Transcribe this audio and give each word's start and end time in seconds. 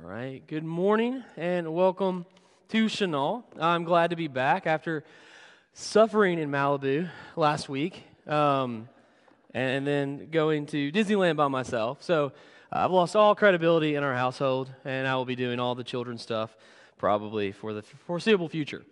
All 0.00 0.08
right. 0.08 0.46
Good 0.46 0.62
morning 0.62 1.24
and 1.36 1.74
welcome 1.74 2.24
to 2.68 2.86
Chenal. 2.86 3.42
I'm 3.58 3.82
glad 3.82 4.10
to 4.10 4.16
be 4.16 4.28
back 4.28 4.64
after 4.64 5.02
suffering 5.72 6.38
in 6.38 6.50
Malibu 6.50 7.10
last 7.34 7.68
week 7.68 8.04
um, 8.28 8.88
and 9.52 9.84
then 9.84 10.28
going 10.30 10.66
to 10.66 10.92
Disneyland 10.92 11.36
by 11.36 11.48
myself. 11.48 12.00
So 12.04 12.26
uh, 12.72 12.84
I've 12.84 12.92
lost 12.92 13.16
all 13.16 13.34
credibility 13.34 13.96
in 13.96 14.04
our 14.04 14.14
household, 14.14 14.70
and 14.84 15.08
I 15.08 15.16
will 15.16 15.24
be 15.24 15.34
doing 15.34 15.58
all 15.58 15.74
the 15.74 15.84
children's 15.84 16.22
stuff 16.22 16.56
probably 16.96 17.50
for 17.50 17.72
the 17.72 17.82
foreseeable 17.82 18.48
future. 18.48 18.84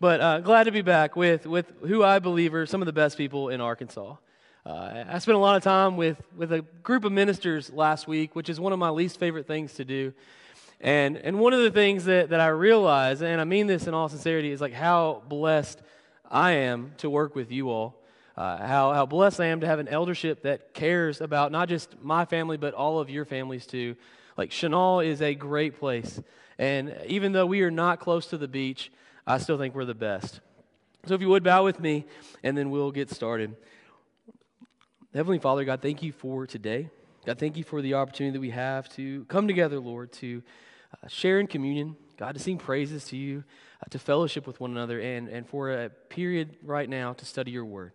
But 0.00 0.20
uh, 0.20 0.40
glad 0.40 0.64
to 0.64 0.72
be 0.72 0.82
back 0.82 1.14
with, 1.14 1.46
with 1.46 1.72
who 1.82 2.02
I 2.02 2.18
believe 2.18 2.52
are 2.52 2.66
some 2.66 2.82
of 2.82 2.86
the 2.86 2.92
best 2.92 3.16
people 3.16 3.48
in 3.48 3.60
Arkansas. 3.60 4.16
Uh, 4.64 5.04
I 5.08 5.18
spent 5.18 5.34
a 5.34 5.40
lot 5.40 5.56
of 5.56 5.64
time 5.64 5.96
with, 5.96 6.22
with 6.36 6.52
a 6.52 6.62
group 6.84 7.04
of 7.04 7.10
ministers 7.10 7.72
last 7.72 8.06
week, 8.06 8.36
which 8.36 8.48
is 8.48 8.60
one 8.60 8.72
of 8.72 8.78
my 8.78 8.90
least 8.90 9.18
favorite 9.18 9.48
things 9.48 9.72
to 9.74 9.84
do. 9.84 10.12
And, 10.80 11.16
and 11.16 11.40
one 11.40 11.52
of 11.52 11.60
the 11.62 11.70
things 11.72 12.04
that, 12.04 12.30
that 12.30 12.38
I 12.38 12.46
realize, 12.46 13.22
and 13.22 13.40
I 13.40 13.44
mean 13.44 13.66
this 13.66 13.88
in 13.88 13.94
all 13.94 14.08
sincerity, 14.08 14.52
is 14.52 14.60
like 14.60 14.72
how 14.72 15.24
blessed 15.28 15.82
I 16.30 16.52
am 16.52 16.92
to 16.98 17.10
work 17.10 17.34
with 17.34 17.50
you 17.50 17.70
all. 17.70 18.00
Uh, 18.36 18.64
how, 18.64 18.92
how 18.92 19.04
blessed 19.04 19.40
I 19.40 19.46
am 19.46 19.60
to 19.60 19.66
have 19.66 19.80
an 19.80 19.88
eldership 19.88 20.42
that 20.42 20.74
cares 20.74 21.20
about 21.20 21.50
not 21.50 21.68
just 21.68 21.96
my 22.00 22.24
family, 22.24 22.56
but 22.56 22.72
all 22.72 23.00
of 23.00 23.10
your 23.10 23.24
families 23.24 23.66
too. 23.66 23.96
Like, 24.36 24.50
Chenal 24.50 25.04
is 25.04 25.20
a 25.22 25.34
great 25.34 25.80
place. 25.80 26.20
And 26.56 26.96
even 27.08 27.32
though 27.32 27.46
we 27.46 27.62
are 27.62 27.70
not 27.70 27.98
close 27.98 28.26
to 28.28 28.38
the 28.38 28.48
beach, 28.48 28.92
I 29.26 29.38
still 29.38 29.58
think 29.58 29.74
we're 29.74 29.84
the 29.84 29.94
best. 29.94 30.40
So, 31.06 31.14
if 31.14 31.20
you 31.20 31.28
would 31.30 31.42
bow 31.42 31.64
with 31.64 31.80
me, 31.80 32.06
and 32.44 32.56
then 32.56 32.70
we'll 32.70 32.92
get 32.92 33.10
started. 33.10 33.56
Heavenly 35.14 35.38
Father, 35.38 35.66
God, 35.66 35.82
thank 35.82 36.02
you 36.02 36.10
for 36.10 36.46
today. 36.46 36.88
God, 37.26 37.38
thank 37.38 37.58
you 37.58 37.64
for 37.64 37.82
the 37.82 37.92
opportunity 37.92 38.32
that 38.32 38.40
we 38.40 38.48
have 38.48 38.88
to 38.94 39.26
come 39.26 39.46
together, 39.46 39.78
Lord, 39.78 40.10
to 40.12 40.42
uh, 40.94 41.06
share 41.06 41.38
in 41.38 41.46
communion, 41.46 41.96
God, 42.16 42.32
to 42.32 42.40
sing 42.40 42.56
praises 42.56 43.04
to 43.08 43.18
you, 43.18 43.44
uh, 43.82 43.90
to 43.90 43.98
fellowship 43.98 44.46
with 44.46 44.58
one 44.58 44.70
another, 44.70 44.98
and, 45.00 45.28
and 45.28 45.46
for 45.46 45.70
a 45.70 45.90
period 45.90 46.56
right 46.62 46.88
now 46.88 47.12
to 47.12 47.26
study 47.26 47.50
your 47.50 47.66
word. 47.66 47.92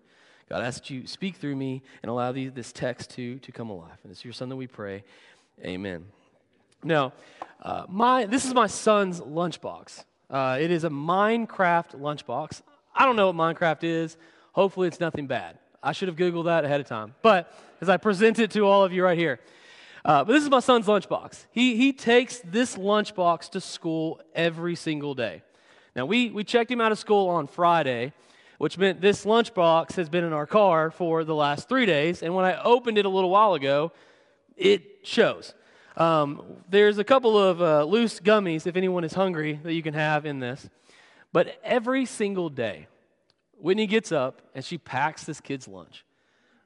God, 0.47 0.61
I 0.61 0.67
ask 0.67 0.83
that 0.83 0.91
you 0.91 1.07
speak 1.07 1.37
through 1.37 1.55
me 1.55 1.81
and 2.03 2.11
allow 2.11 2.31
these, 2.31 2.51
this 2.51 2.71
text 2.71 3.09
to, 3.15 3.39
to 3.39 3.51
come 3.51 3.71
alive. 3.71 3.97
And 4.03 4.11
it's 4.11 4.23
your 4.23 4.33
son 4.33 4.49
that 4.49 4.55
we 4.55 4.67
pray. 4.67 5.03
Amen. 5.65 6.05
Now, 6.83 7.13
uh, 7.63 7.85
my, 7.89 8.27
this 8.27 8.45
is 8.45 8.53
my 8.53 8.67
son's 8.67 9.21
lunchbox. 9.21 10.05
Uh, 10.29 10.59
it 10.61 10.69
is 10.69 10.83
a 10.83 10.89
Minecraft 10.91 11.99
lunchbox. 11.99 12.61
I 12.93 13.05
don't 13.05 13.15
know 13.15 13.31
what 13.31 13.35
Minecraft 13.35 13.83
is. 13.83 14.17
Hopefully, 14.51 14.87
it's 14.87 14.99
nothing 14.99 15.25
bad. 15.25 15.57
I 15.87 15.93
should 15.93 16.09
have 16.09 16.17
Googled 16.17 16.45
that 16.45 16.65
ahead 16.65 16.81
of 16.81 16.87
time. 16.87 17.15
But 17.21 17.49
as 17.79 17.87
I 17.87 17.95
present 17.95 18.39
it 18.39 18.51
to 18.51 18.65
all 18.65 18.83
of 18.83 18.91
you 18.91 19.05
right 19.05 19.17
here, 19.17 19.39
uh, 20.03 20.25
but 20.25 20.33
this 20.33 20.43
is 20.43 20.49
my 20.49 20.59
son's 20.59 20.85
lunchbox. 20.85 21.45
He, 21.49 21.77
he 21.77 21.93
takes 21.93 22.39
this 22.39 22.75
lunchbox 22.75 23.51
to 23.51 23.61
school 23.61 24.19
every 24.35 24.75
single 24.75 25.15
day. 25.15 25.43
Now, 25.95 26.05
we, 26.05 26.29
we 26.29 26.43
checked 26.43 26.69
him 26.69 26.81
out 26.81 26.91
of 26.91 26.99
school 26.99 27.29
on 27.29 27.47
Friday, 27.47 28.11
which 28.57 28.77
meant 28.77 28.99
this 28.99 29.23
lunchbox 29.23 29.93
has 29.93 30.09
been 30.09 30.25
in 30.25 30.33
our 30.33 30.45
car 30.45 30.91
for 30.91 31.23
the 31.23 31.33
last 31.33 31.69
three 31.69 31.85
days. 31.85 32.21
And 32.21 32.35
when 32.35 32.43
I 32.43 32.61
opened 32.61 32.97
it 32.97 33.05
a 33.05 33.09
little 33.09 33.29
while 33.29 33.53
ago, 33.53 33.93
it 34.57 34.81
shows. 35.03 35.53
Um, 35.95 36.41
there's 36.69 36.97
a 36.97 37.05
couple 37.05 37.39
of 37.39 37.61
uh, 37.61 37.85
loose 37.85 38.19
gummies, 38.19 38.67
if 38.67 38.75
anyone 38.75 39.05
is 39.05 39.13
hungry, 39.13 39.57
that 39.63 39.73
you 39.73 39.83
can 39.83 39.93
have 39.93 40.25
in 40.25 40.39
this. 40.39 40.69
But 41.31 41.57
every 41.63 42.05
single 42.05 42.49
day, 42.49 42.87
Whitney 43.59 43.87
gets 43.87 44.11
up 44.11 44.41
and 44.53 44.63
she 44.63 44.77
packs 44.77 45.23
this 45.23 45.41
kid's 45.41 45.67
lunch, 45.67 46.05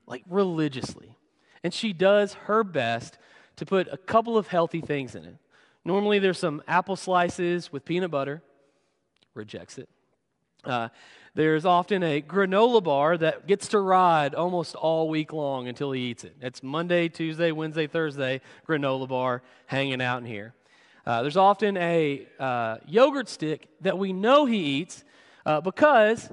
like 0.08 0.24
religiously. 0.30 1.18
And 1.64 1.74
she 1.74 1.94
does 1.94 2.34
her 2.34 2.64
best 2.64 3.18
to 3.58 3.66
put 3.66 3.88
a 3.92 3.98
couple 3.98 4.38
of 4.38 4.48
healthy 4.48 4.82
things 4.82 5.16
in 5.16 5.26
it. 5.26 5.36
Normally, 5.84 6.20
there's 6.20 6.38
some 6.38 6.62
apple 6.68 6.96
slices 6.96 7.72
with 7.72 7.86
peanut 7.86 8.12
butter, 8.12 8.42
rejects 9.34 9.78
it. 9.78 9.90
Uh, 10.64 10.90
there's 11.34 11.66
often 11.66 12.04
a 12.04 12.22
granola 12.22 12.84
bar 12.84 13.18
that 13.18 13.48
gets 13.48 13.70
to 13.70 13.80
ride 13.80 14.36
almost 14.36 14.76
all 14.76 15.10
week 15.10 15.34
long 15.34 15.68
until 15.68 15.92
he 15.92 16.02
eats 16.02 16.24
it. 16.24 16.36
It's 16.42 16.62
Monday, 16.62 17.08
Tuesday, 17.08 17.52
Wednesday, 17.52 17.88
Thursday, 17.88 18.42
granola 18.68 19.08
bar 19.08 19.42
hanging 19.66 20.02
out 20.02 20.20
in 20.20 20.26
here. 20.26 20.54
Uh, 21.06 21.22
there's 21.22 21.38
often 21.38 21.78
a 21.78 22.28
uh, 22.38 22.78
yogurt 22.86 23.28
stick 23.28 23.70
that 23.82 23.98
we 23.98 24.14
know 24.14 24.46
he 24.46 24.58
eats 24.58 25.04
uh, 25.46 25.62
because 25.62 26.30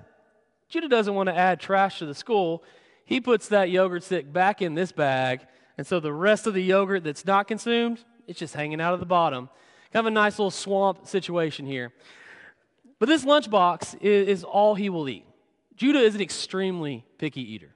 Judah 0.68 0.88
doesn't 0.88 1.14
want 1.14 1.28
to 1.28 1.36
add 1.36 1.60
trash 1.60 1.98
to 1.98 2.06
the 2.06 2.14
school. 2.14 2.62
He 3.04 3.20
puts 3.20 3.48
that 3.48 3.70
yogurt 3.70 4.04
stick 4.04 4.32
back 4.32 4.60
in 4.60 4.74
this 4.74 4.92
bag, 4.92 5.40
and 5.78 5.86
so 5.86 5.98
the 5.98 6.12
rest 6.12 6.46
of 6.46 6.54
the 6.54 6.62
yogurt 6.62 7.04
that's 7.04 7.24
not 7.24 7.48
consumed, 7.48 8.04
it's 8.26 8.38
just 8.38 8.54
hanging 8.54 8.80
out 8.80 8.92
of 8.92 9.00
the 9.00 9.06
bottom. 9.06 9.48
Kind 9.92 10.06
of 10.06 10.12
a 10.12 10.14
nice 10.14 10.38
little 10.38 10.50
swamp 10.50 11.06
situation 11.06 11.64
here. 11.64 11.92
But 12.98 13.08
this 13.08 13.24
lunchbox 13.24 14.02
is, 14.02 14.28
is 14.28 14.44
all 14.44 14.74
he 14.74 14.90
will 14.90 15.08
eat. 15.08 15.24
Judah 15.76 16.00
is 16.00 16.14
an 16.14 16.20
extremely 16.20 17.06
picky 17.16 17.40
eater. 17.40 17.74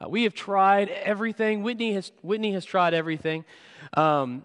Uh, 0.00 0.08
we 0.08 0.22
have 0.22 0.34
tried 0.34 0.88
everything. 0.88 1.62
Whitney 1.62 1.92
has, 1.94 2.12
Whitney 2.22 2.52
has 2.52 2.64
tried 2.64 2.94
everything 2.94 3.44
um, 3.94 4.44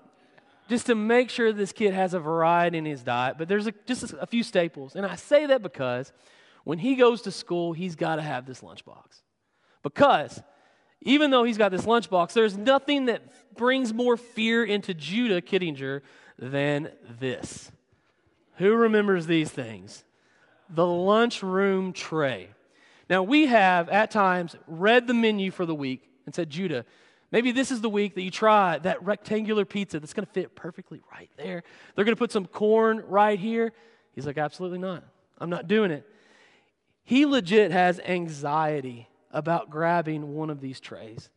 just 0.68 0.88
to 0.88 0.95
make 0.95 1.29
sure 1.29 1.53
this 1.53 1.72
kid 1.72 1.94
has 1.94 2.13
a 2.13 2.19
variety 2.19 2.79
in 2.79 2.85
his 2.85 3.03
diet. 3.03 3.38
But 3.38 3.47
there's 3.47 3.68
a, 3.68 3.73
just 3.85 4.13
a 4.19 4.25
few 4.25 4.44
staples. 4.44 4.95
And 4.95 5.06
I 5.06 5.16
say 5.16 5.45
that 5.45 5.62
because 5.62 6.12
when 6.64 6.80
he 6.80 6.96
goes 6.96 7.24
to 7.24 7.31
school, 7.31 7.74
he's 7.74 7.96
got 7.96 8.18
to 8.18 8.22
have 8.22 8.46
this 8.46 8.62
lunchbox. 8.62 9.22
Because 9.84 10.42
even 11.02 11.31
though 11.31 11.44
he's 11.44 11.58
got 11.58 11.72
this 11.72 11.86
lunchbox, 11.86 12.34
there's 12.34 12.58
nothing 12.58 13.06
that 13.06 13.56
brings 13.56 13.94
more 13.94 14.18
fear 14.18 14.64
into 14.64 14.94
Judah 14.94 15.42
Kittinger 15.42 16.02
than 16.38 16.92
this. 17.19 17.72
Who 18.58 18.75
remembers 18.75 19.25
these 19.25 19.50
things? 19.50 20.03
The 20.69 20.86
lunchroom 20.86 21.94
tray. 21.94 22.50
Now, 23.09 23.24
we 23.24 23.48
have 23.48 23.90
at 23.90 24.12
times 24.12 24.56
read 24.68 25.08
the 25.08 25.14
menu 25.14 25.52
for 25.52 25.66
the 25.66 25.74
week 25.74 26.08
and 26.25 26.36
said, 26.36 26.50
Judah, 26.50 26.86
maybe 27.31 27.52
this 27.52 27.72
is 27.72 27.81
the 27.81 27.90
week 27.90 28.16
that 28.16 28.22
you 28.22 28.30
try 28.30 28.78
that 28.80 29.03
rectangular 29.03 29.66
pizza 29.66 30.00
that's 30.00 30.14
going 30.14 30.25
to 30.25 30.31
fit 30.31 30.56
perfectly 30.56 31.02
right 31.12 31.30
there. 31.38 31.64
They're 31.96 32.06
going 32.06 32.16
to 32.16 32.19
put 32.19 32.31
some 32.31 32.46
corn 32.46 33.02
right 33.08 33.40
here. 33.40 33.72
He's 34.14 34.28
like, 34.28 34.38
absolutely 34.38 34.80
not. 34.80 35.03
I'm 35.40 35.50
not 35.50 35.68
doing 35.68 35.92
it. 35.92 36.06
He 37.09 37.25
legit 37.25 37.72
has 37.72 38.00
anxiety 38.02 39.08
about 39.31 39.72
grabbing 39.72 40.36
one 40.36 40.52
of 40.52 40.62
these 40.62 40.80
trays. 40.80 41.31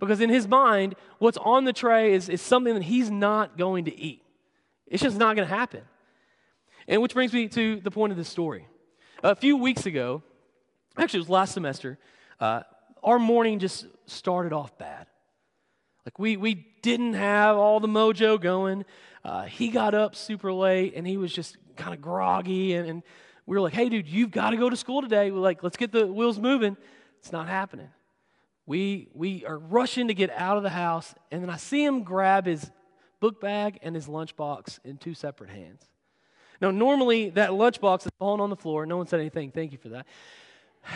Because 0.00 0.22
in 0.22 0.30
his 0.30 0.48
mind, 0.48 0.94
what's 1.18 1.36
on 1.36 1.64
the 1.64 1.74
tray 1.74 2.14
is, 2.14 2.30
is 2.30 2.40
something 2.40 2.72
that 2.72 2.84
he's 2.84 3.10
not 3.10 3.58
going 3.58 3.84
to 3.84 3.94
eat. 3.94 4.22
It's 4.86 5.02
just 5.02 5.18
not 5.18 5.36
going 5.36 5.46
to 5.46 5.54
happen. 5.54 5.82
And 6.88 7.02
which 7.02 7.12
brings 7.12 7.34
me 7.34 7.48
to 7.48 7.80
the 7.80 7.90
point 7.90 8.12
of 8.12 8.16
this 8.16 8.30
story. 8.30 8.66
A 9.22 9.34
few 9.34 9.58
weeks 9.58 9.84
ago, 9.84 10.22
actually, 10.96 11.18
it 11.18 11.24
was 11.24 11.28
last 11.28 11.52
semester, 11.52 11.98
uh, 12.40 12.62
our 13.02 13.18
morning 13.18 13.58
just 13.58 13.84
started 14.06 14.54
off 14.54 14.78
bad. 14.78 15.06
Like, 16.06 16.18
we, 16.18 16.38
we 16.38 16.66
didn't 16.80 17.12
have 17.12 17.58
all 17.58 17.78
the 17.78 17.88
mojo 17.88 18.40
going. 18.40 18.86
Uh, 19.22 19.42
he 19.42 19.68
got 19.68 19.92
up 19.92 20.16
super 20.16 20.50
late 20.50 20.94
and 20.96 21.06
he 21.06 21.18
was 21.18 21.30
just 21.30 21.58
kind 21.76 21.92
of 21.92 22.00
groggy 22.00 22.72
and, 22.72 22.88
and 22.88 23.02
we 23.46 23.56
were 23.56 23.60
like, 23.60 23.74
hey, 23.74 23.88
dude, 23.88 24.08
you've 24.08 24.30
got 24.30 24.50
to 24.50 24.56
go 24.56 24.70
to 24.70 24.76
school 24.76 25.02
today. 25.02 25.30
We're 25.30 25.38
like, 25.38 25.62
let's 25.62 25.76
get 25.76 25.92
the 25.92 26.06
wheels 26.06 26.38
moving. 26.38 26.76
It's 27.18 27.32
not 27.32 27.48
happening. 27.48 27.88
We, 28.66 29.08
we 29.12 29.44
are 29.44 29.58
rushing 29.58 30.08
to 30.08 30.14
get 30.14 30.30
out 30.30 30.56
of 30.56 30.62
the 30.62 30.70
house, 30.70 31.14
and 31.30 31.42
then 31.42 31.50
I 31.50 31.56
see 31.56 31.84
him 31.84 32.02
grab 32.02 32.46
his 32.46 32.70
book 33.20 33.40
bag 33.40 33.78
and 33.82 33.94
his 33.94 34.06
lunchbox 34.06 34.78
in 34.84 34.96
two 34.96 35.14
separate 35.14 35.50
hands. 35.50 35.82
Now, 36.60 36.70
normally 36.70 37.30
that 37.30 37.50
lunchbox 37.50 38.06
is 38.06 38.12
falling 38.18 38.40
on 38.40 38.50
the 38.50 38.56
floor. 38.56 38.86
No 38.86 38.96
one 38.96 39.06
said 39.06 39.20
anything. 39.20 39.50
Thank 39.50 39.72
you 39.72 39.78
for 39.78 39.90
that. 39.90 40.06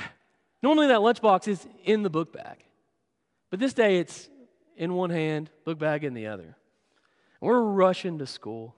Normally 0.63 0.89
that 0.89 0.99
lunchbox 0.99 1.47
is 1.47 1.69
in 1.85 2.03
the 2.03 2.11
book 2.11 2.33
bag. 2.33 2.65
But 3.51 3.61
this 3.61 3.73
day 3.73 3.99
it's 3.99 4.29
in 4.77 4.95
one 4.95 5.11
hand, 5.11 5.51
book 5.65 5.79
bag 5.79 6.03
in 6.03 6.15
the 6.15 6.27
other. 6.27 6.57
We're 7.41 7.61
rushing 7.61 8.19
to 8.19 8.27
school. 8.27 8.75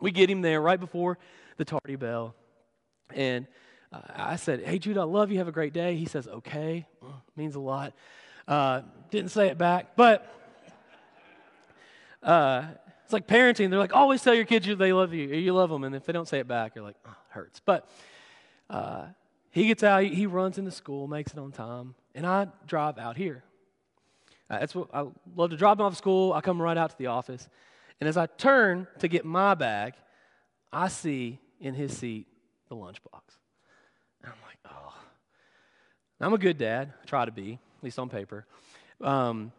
We 0.00 0.10
get 0.10 0.28
him 0.28 0.42
there 0.42 0.60
right 0.60 0.78
before 0.78 1.18
the 1.56 1.64
tardy 1.64 1.96
bell. 1.96 2.34
And 3.14 3.46
uh, 3.92 4.00
I 4.14 4.36
said, 4.36 4.64
Hey, 4.64 4.78
Jude, 4.78 4.98
I 4.98 5.04
love 5.04 5.30
you. 5.30 5.38
Have 5.38 5.48
a 5.48 5.52
great 5.52 5.72
day. 5.72 5.96
He 5.96 6.06
says, 6.06 6.28
Okay. 6.28 6.86
means 7.36 7.54
a 7.54 7.60
lot. 7.60 7.94
Uh, 8.46 8.82
didn't 9.10 9.30
say 9.30 9.48
it 9.48 9.58
back, 9.58 9.94
but 9.94 10.34
uh, 12.22 12.64
it's 13.04 13.12
like 13.12 13.26
parenting. 13.26 13.70
They're 13.70 13.78
like, 13.78 13.94
always 13.94 14.22
tell 14.22 14.34
your 14.34 14.44
kids 14.44 14.66
you, 14.66 14.74
they 14.74 14.92
love 14.92 15.12
you, 15.14 15.28
you 15.28 15.52
love 15.52 15.70
them. 15.70 15.84
And 15.84 15.94
if 15.94 16.04
they 16.04 16.12
don't 16.12 16.28
say 16.28 16.40
it 16.40 16.48
back, 16.48 16.74
you're 16.74 16.84
like, 16.84 16.96
oh, 17.06 17.16
hurts. 17.30 17.60
But 17.60 17.88
uh, 18.70 19.06
he 19.50 19.66
gets 19.66 19.82
out, 19.82 20.04
he 20.04 20.26
runs 20.26 20.58
into 20.58 20.70
school, 20.70 21.06
makes 21.08 21.32
it 21.32 21.38
on 21.38 21.52
time, 21.52 21.94
and 22.14 22.26
I 22.26 22.48
drive 22.66 22.98
out 22.98 23.16
here. 23.16 23.42
Uh, 24.50 24.60
that's 24.60 24.74
what 24.74 24.88
I 24.94 25.06
love 25.36 25.50
to 25.50 25.56
drop 25.56 25.78
him 25.78 25.86
off 25.86 25.96
school. 25.96 26.32
I 26.32 26.40
come 26.40 26.60
right 26.60 26.76
out 26.76 26.90
to 26.90 26.98
the 26.98 27.06
office. 27.06 27.48
And 28.00 28.08
as 28.08 28.16
I 28.16 28.26
turn 28.26 28.86
to 29.00 29.08
get 29.08 29.24
my 29.24 29.54
bag, 29.54 29.94
I 30.72 30.88
see 30.88 31.38
in 31.60 31.74
his 31.74 31.96
seat 31.96 32.27
the 32.68 32.76
lunchbox. 32.76 33.22
And 34.22 34.32
I'm 34.32 34.42
like, 34.46 34.58
oh. 34.70 34.94
I'm 36.20 36.32
a 36.32 36.38
good 36.38 36.58
dad. 36.58 36.92
I 37.02 37.06
try 37.06 37.24
to 37.24 37.30
be, 37.30 37.52
at 37.52 37.84
least 37.84 37.98
on 37.98 38.08
paper. 38.08 38.44
Um, 39.00 39.52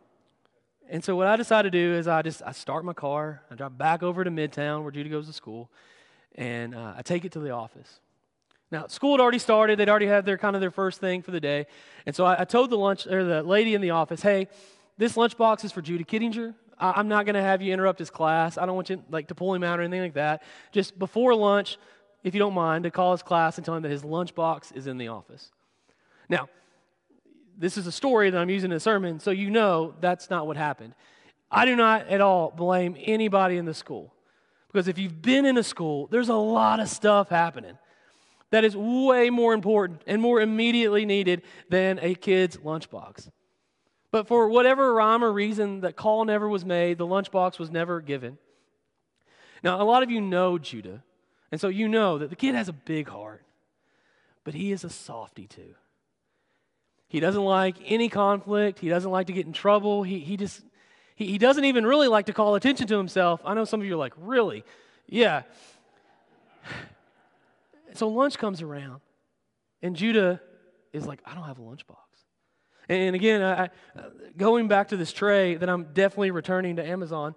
And 0.90 1.04
so 1.04 1.16
what 1.16 1.28
I 1.28 1.36
decided 1.36 1.72
to 1.72 1.78
do 1.78 1.94
is 1.94 2.08
I 2.08 2.22
just 2.24 2.42
I 2.46 2.52
start 2.52 2.84
my 2.84 2.94
car, 2.94 3.44
I 3.52 3.56
drive 3.56 3.78
back 3.78 4.02
over 4.02 4.24
to 4.24 4.32
Midtown 4.32 4.82
where 4.82 4.92
Judah 4.92 5.10
goes 5.10 5.28
to 5.28 5.34
school, 5.34 5.70
and 6.36 6.74
uh, 6.74 6.96
I 6.98 7.04
take 7.04 7.26
it 7.26 7.32
to 7.34 7.40
the 7.40 7.52
office. 7.52 8.00
Now 8.72 8.88
school 8.88 9.14
had 9.14 9.22
already 9.22 9.40
started; 9.40 9.78
they'd 9.78 9.88
already 9.90 10.08
had 10.08 10.26
their 10.26 10.38
kind 10.38 10.56
of 10.56 10.62
their 10.62 10.72
first 10.72 11.00
thing 11.00 11.22
for 11.22 11.32
the 11.32 11.40
day, 11.40 11.68
and 12.06 12.16
so 12.16 12.26
I, 12.26 12.42
I 12.42 12.44
told 12.46 12.72
the 12.72 12.78
lunch 12.78 13.06
or 13.06 13.24
the 13.24 13.44
lady 13.44 13.76
in 13.76 13.82
the 13.82 13.92
office, 13.92 14.22
"Hey, 14.24 14.48
this 14.98 15.16
lunchbox 15.16 15.64
is 15.64 15.72
for 15.72 15.82
Judah 15.82 16.04
Kittinger. 16.04 16.56
I, 16.80 17.00
am 17.00 17.08
not 17.08 17.26
going 17.26 17.36
to 17.36 17.42
have 17.42 17.62
you 17.62 17.72
interrupt 17.74 18.00
his 18.00 18.10
class. 18.10 18.58
I 18.58 18.66
don't 18.66 18.76
want 18.76 18.90
you 18.90 19.04
like 19.10 19.28
to 19.28 19.36
pull 19.36 19.54
him 19.54 19.64
out 19.64 19.80
or 19.80 19.84
anything 19.84 20.02
like 20.02 20.14
that. 20.16 20.44
Just 20.72 20.98
before 20.98 21.36
lunch, 21.36 21.78
if 22.24 22.34
you 22.34 22.40
don't 22.40 22.54
mind, 22.54 22.84
to 22.84 22.92
call 22.92 23.12
his 23.12 23.24
class 23.24 23.58
and 23.58 23.66
tell 23.66 23.76
him 23.76 23.84
that 23.84 23.92
his 23.92 24.04
lunchbox 24.04 24.76
is 24.76 24.88
in 24.88 24.98
the 24.98 25.08
office." 25.08 25.52
Now, 26.28 26.50
this 27.58 27.78
is 27.78 27.88
a 27.88 27.92
story 27.92 28.30
that 28.30 28.38
I'm 28.40 28.50
using 28.50 28.72
in 28.72 28.78
a 28.78 28.80
sermon, 28.80 29.20
so 29.20 29.32
you 29.32 29.50
know 29.50 29.94
that's 30.00 30.30
not 30.30 30.48
what 30.48 30.58
happened. 30.58 30.96
I 31.52 31.66
do 31.66 31.76
not 31.76 32.08
at 32.08 32.22
all 32.22 32.52
blame 32.52 32.96
anybody 33.00 33.58
in 33.58 33.66
the 33.66 33.74
school. 33.74 34.14
Because 34.72 34.88
if 34.88 35.00
you've 35.00 35.22
been 35.22 35.46
in 35.46 35.58
a 35.58 35.64
school, 35.64 36.08
there's 36.08 36.30
a 36.30 36.36
lot 36.36 36.80
of 36.80 36.88
stuff 36.90 37.30
happening 37.30 37.78
that 38.52 38.64
is 38.64 38.78
way 38.78 39.30
more 39.30 39.54
important 39.54 40.04
and 40.06 40.22
more 40.22 40.42
immediately 40.42 41.06
needed 41.06 41.42
than 41.70 42.00
a 42.02 42.16
kid's 42.16 42.58
lunchbox. 42.58 43.30
But 44.12 44.28
for 44.28 44.48
whatever 44.48 44.94
rhyme 44.94 45.24
or 45.24 45.32
reason, 45.32 45.82
that 45.82 45.96
call 45.96 46.26
never 46.26 46.48
was 46.48 46.66
made, 46.66 46.98
the 46.98 47.06
lunchbox 47.06 47.60
was 47.60 47.70
never 47.70 48.00
given. 48.02 48.38
Now, 49.64 49.82
a 49.82 49.84
lot 49.84 50.04
of 50.04 50.10
you 50.10 50.22
know 50.22 50.58
Judah, 50.58 51.04
and 51.52 51.60
so 51.60 51.68
you 51.68 51.88
know 51.88 52.18
that 52.18 52.30
the 52.30 52.36
kid 52.36 52.56
has 52.56 52.70
a 52.70 52.74
big 52.74 53.08
heart, 53.08 53.44
but 54.44 54.54
he 54.54 54.72
is 54.72 54.84
a 54.84 54.90
softy 54.90 55.48
too. 55.48 55.76
He 57.08 57.20
doesn't 57.20 57.44
like 57.44 57.76
any 57.86 58.08
conflict. 58.08 58.80
He 58.80 58.88
doesn't 58.88 59.10
like 59.10 59.28
to 59.28 59.34
get 59.34 59.48
in 59.48 59.54
trouble. 59.54 60.04
He, 60.04 60.20
he 60.20 60.38
just, 60.38 60.62
he, 61.16 61.26
he 61.26 61.38
doesn't 61.40 61.66
even 61.66 61.86
really 61.86 62.08
like 62.08 62.28
to 62.28 62.34
call 62.34 62.54
attention 62.54 62.86
to 62.88 62.98
himself. 62.98 63.42
I 63.44 63.56
know 63.56 63.66
some 63.66 63.82
of 63.82 63.88
you 63.88 63.96
are 63.96 63.98
like, 63.98 64.14
really? 64.18 64.64
Yeah. 65.08 65.44
So 67.96 68.08
lunch 68.08 68.38
comes 68.38 68.62
around, 68.62 69.02
and 69.82 69.96
Judah 69.96 70.40
is 70.94 71.08
like, 71.08 71.22
I 71.26 71.34
don't 71.34 71.46
have 71.46 71.58
a 71.58 71.62
lunchbox. 71.64 71.96
And 72.88 73.16
again, 73.16 73.42
I, 73.42 73.70
going 74.38 74.68
back 74.68 74.90
to 74.90 74.98
this 74.98 75.12
tray 75.12 75.56
that 75.56 75.68
I'm 75.68 75.86
definitely 75.94 76.30
returning 76.30 76.76
to 76.76 76.86
Amazon, 76.86 77.34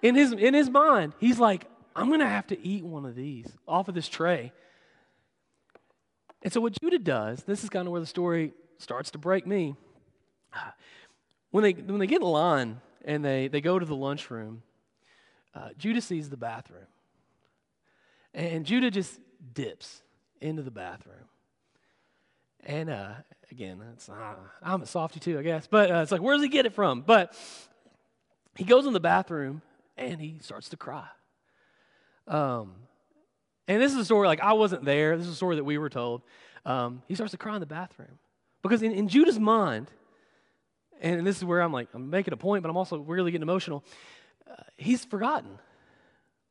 in 0.00 0.14
his, 0.14 0.32
in 0.32 0.54
his 0.54 0.70
mind, 0.70 1.12
he's 1.18 1.38
like, 1.38 1.66
I'm 1.94 2.08
going 2.08 2.20
to 2.20 2.28
have 2.28 2.46
to 2.48 2.66
eat 2.66 2.84
one 2.84 3.04
of 3.04 3.14
these 3.14 3.46
off 3.66 3.88
of 3.88 3.94
this 3.94 4.08
tray. 4.08 4.52
And 6.42 6.52
so, 6.52 6.60
what 6.60 6.78
Judah 6.80 6.98
does, 6.98 7.42
this 7.44 7.62
is 7.62 7.70
kind 7.70 7.86
of 7.86 7.92
where 7.92 8.00
the 8.00 8.06
story 8.06 8.52
starts 8.78 9.10
to 9.12 9.18
break 9.18 9.46
me. 9.46 9.76
When 11.50 11.64
they, 11.64 11.72
when 11.72 11.98
they 11.98 12.06
get 12.06 12.22
in 12.22 12.28
line 12.28 12.80
and 13.04 13.24
they, 13.24 13.48
they 13.48 13.60
go 13.60 13.78
to 13.78 13.84
the 13.84 13.96
lunchroom, 13.96 14.62
uh, 15.52 15.70
Judah 15.76 16.00
sees 16.00 16.30
the 16.30 16.36
bathroom. 16.36 16.86
And 18.32 18.64
Judah 18.64 18.90
just 18.90 19.18
dips 19.52 20.02
into 20.40 20.62
the 20.62 20.70
bathroom. 20.70 21.26
And 22.64 22.90
uh, 22.90 23.14
again, 23.50 23.80
uh, 24.08 24.34
I'm 24.62 24.82
a 24.82 24.86
softy 24.86 25.18
too, 25.18 25.38
I 25.38 25.42
guess. 25.42 25.66
But 25.66 25.90
uh, 25.90 25.96
it's 25.96 26.12
like, 26.12 26.22
where 26.22 26.36
does 26.36 26.42
he 26.42 26.48
get 26.48 26.66
it 26.66 26.74
from? 26.74 27.00
But 27.00 27.34
he 28.56 28.64
goes 28.64 28.86
in 28.86 28.92
the 28.92 29.00
bathroom 29.00 29.62
and 29.96 30.20
he 30.20 30.36
starts 30.40 30.68
to 30.68 30.76
cry. 30.76 31.08
Um, 32.26 32.74
and 33.68 33.80
this 33.80 33.92
is 33.92 33.98
a 33.98 34.04
story, 34.04 34.26
like, 34.26 34.40
I 34.40 34.54
wasn't 34.54 34.84
there. 34.84 35.16
This 35.16 35.26
is 35.26 35.32
a 35.32 35.36
story 35.36 35.56
that 35.56 35.64
we 35.64 35.78
were 35.78 35.90
told. 35.90 36.22
Um, 36.64 37.02
he 37.08 37.14
starts 37.14 37.30
to 37.32 37.38
cry 37.38 37.54
in 37.54 37.60
the 37.60 37.66
bathroom. 37.66 38.18
Because 38.62 38.82
in, 38.82 38.92
in 38.92 39.08
Judah's 39.08 39.38
mind, 39.38 39.90
and 41.00 41.26
this 41.26 41.36
is 41.36 41.44
where 41.44 41.60
I'm 41.60 41.72
like, 41.72 41.88
I'm 41.94 42.10
making 42.10 42.34
a 42.34 42.36
point, 42.36 42.62
but 42.62 42.68
I'm 42.68 42.76
also 42.76 42.98
really 42.98 43.30
getting 43.30 43.42
emotional. 43.42 43.84
Uh, 44.50 44.62
he's 44.76 45.04
forgotten. 45.04 45.58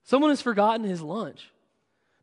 Someone 0.03 0.31
has 0.31 0.41
forgotten 0.41 0.83
his 0.83 1.01
lunch. 1.01 1.51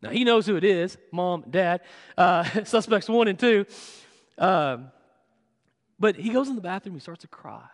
Now, 0.03 0.11
he 0.11 0.25
knows 0.25 0.47
who 0.47 0.57
it 0.57 0.65
is 0.65 0.99
mom, 1.13 1.45
dad, 1.49 1.83
uh, 2.17 2.45
suspects 2.65 3.09
one 3.09 3.29
and 3.29 3.39
two. 3.39 3.67
Um, 4.39 4.91
but 5.99 6.17
he 6.17 6.31
goes 6.31 6.49
in 6.49 6.55
the 6.55 6.61
bathroom, 6.61 6.95
he 6.95 7.01
starts 7.01 7.23
to 7.23 7.29
cry. 7.29 7.65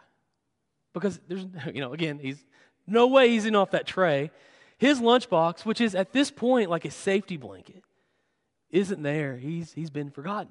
Because 0.92 1.18
there's, 1.28 1.46
you 1.75 1.80
know, 1.80 1.92
again, 1.92 2.18
he's 2.18 2.44
no 2.86 3.06
way 3.06 3.30
he's 3.30 3.46
in 3.46 3.54
off 3.54 3.70
that 3.72 3.86
tray. 3.86 4.30
His 4.82 5.00
lunchbox, 5.00 5.64
which 5.64 5.81
is 5.81 5.94
at 5.94 6.12
this 6.12 6.32
point 6.32 6.69
like 6.69 6.84
a 6.84 6.90
safety 6.90 7.37
blanket, 7.37 7.84
isn't 8.69 9.00
there. 9.00 9.37
He's, 9.37 9.73
he's 9.73 9.90
been 9.90 10.11
forgotten. 10.11 10.50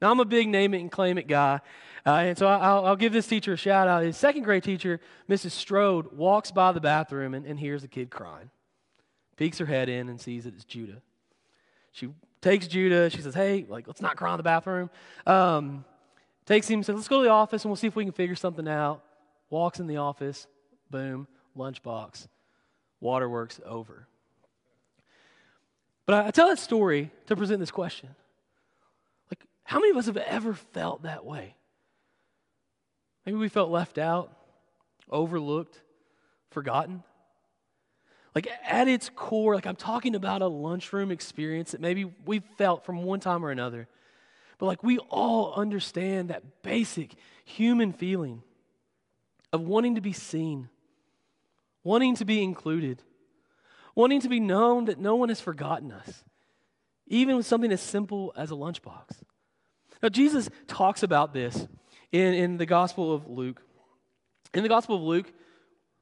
Now, 0.00 0.12
I'm 0.12 0.20
a 0.20 0.24
big 0.24 0.46
name 0.46 0.74
it 0.74 0.80
and 0.80 0.92
claim 0.92 1.18
it 1.18 1.26
guy, 1.26 1.58
uh, 2.06 2.10
and 2.10 2.38
so 2.38 2.46
I'll, 2.46 2.86
I'll, 2.86 2.94
give 2.94 3.12
this 3.12 3.26
teacher 3.26 3.54
a 3.54 3.56
shout 3.56 3.88
out. 3.88 4.04
His 4.04 4.16
second 4.16 4.44
grade 4.44 4.62
teacher, 4.62 5.00
Mrs. 5.28 5.50
Strode, 5.50 6.16
walks 6.16 6.52
by 6.52 6.70
the 6.70 6.80
bathroom 6.80 7.34
and, 7.34 7.44
and 7.44 7.58
hears 7.58 7.82
the 7.82 7.88
kid 7.88 8.10
crying, 8.10 8.48
peeks 9.36 9.58
her 9.58 9.66
head 9.66 9.88
in 9.88 10.08
and 10.08 10.20
sees 10.20 10.44
that 10.44 10.54
it's 10.54 10.64
Judah. 10.64 11.02
She 11.90 12.10
takes 12.40 12.68
Judah. 12.68 13.10
She 13.10 13.22
says, 13.22 13.34
Hey, 13.34 13.66
like, 13.68 13.88
let's 13.88 14.00
not 14.00 14.14
cry 14.14 14.30
in 14.34 14.36
the 14.36 14.44
bathroom. 14.44 14.88
Um, 15.26 15.84
takes 16.46 16.68
him, 16.68 16.84
says, 16.84 16.94
Let's 16.94 17.08
go 17.08 17.22
to 17.22 17.24
the 17.24 17.30
office 17.30 17.64
and 17.64 17.70
we'll 17.70 17.76
see 17.76 17.88
if 17.88 17.96
we 17.96 18.04
can 18.04 18.12
figure 18.12 18.36
something 18.36 18.68
out. 18.68 19.02
Walks 19.50 19.80
in 19.80 19.88
the 19.88 19.96
office, 19.96 20.46
boom, 20.92 21.26
lunchbox 21.58 22.28
waterworks 23.04 23.60
over. 23.64 24.08
But 26.06 26.26
I, 26.26 26.30
tell 26.32 26.48
that 26.48 26.58
story 26.58 27.10
to 27.26 27.36
present 27.36 27.60
this 27.60 27.70
question. 27.70 28.08
Like, 29.30 29.44
how 29.62 29.78
many 29.78 29.90
of 29.90 29.96
us 29.96 30.06
have 30.06 30.16
ever 30.16 30.54
felt 30.54 31.04
that 31.04 31.24
way? 31.24 31.54
Maybe 33.24 33.38
we 33.38 33.48
felt 33.48 33.70
left 33.70 33.98
out, 33.98 34.36
overlooked, 35.08 35.80
forgotten. 36.50 37.02
Like, 38.34 38.48
at 38.66 38.88
its 38.88 39.10
core, 39.14 39.54
like 39.54 39.66
I'm 39.66 39.76
talking 39.76 40.14
about 40.14 40.42
a 40.42 40.46
lunchroom 40.46 41.10
experience 41.10 41.72
that 41.72 41.80
maybe 41.80 42.10
we 42.26 42.40
felt 42.58 42.84
from 42.84 43.04
one 43.04 43.20
time 43.20 43.44
or 43.44 43.50
another. 43.50 43.86
But 44.58 44.66
like, 44.66 44.82
we 44.82 44.98
all 44.98 45.54
understand 45.54 46.30
that 46.30 46.62
basic 46.62 47.14
human 47.44 47.92
feeling 47.92 48.42
of 49.52 49.60
wanting 49.60 49.94
to 49.94 50.00
be 50.00 50.12
seen, 50.12 50.68
wanting 51.84 52.16
to 52.16 52.24
be 52.24 52.42
included, 52.42 53.02
wanting 53.94 54.20
to 54.20 54.28
be 54.28 54.40
known 54.40 54.86
that 54.86 54.98
no 54.98 55.14
one 55.14 55.28
has 55.28 55.40
forgotten 55.40 55.92
us, 55.92 56.24
even 57.06 57.36
with 57.36 57.46
something 57.46 57.70
as 57.70 57.80
simple 57.80 58.32
as 58.36 58.50
a 58.50 58.54
lunchbox. 58.54 59.22
Now, 60.02 60.08
Jesus 60.08 60.50
talks 60.66 61.02
about 61.02 61.32
this 61.32 61.68
in, 62.10 62.34
in 62.34 62.56
the 62.56 62.66
Gospel 62.66 63.12
of 63.12 63.28
Luke. 63.28 63.62
In 64.52 64.62
the 64.62 64.68
Gospel 64.68 64.96
of 64.96 65.02
Luke, 65.02 65.28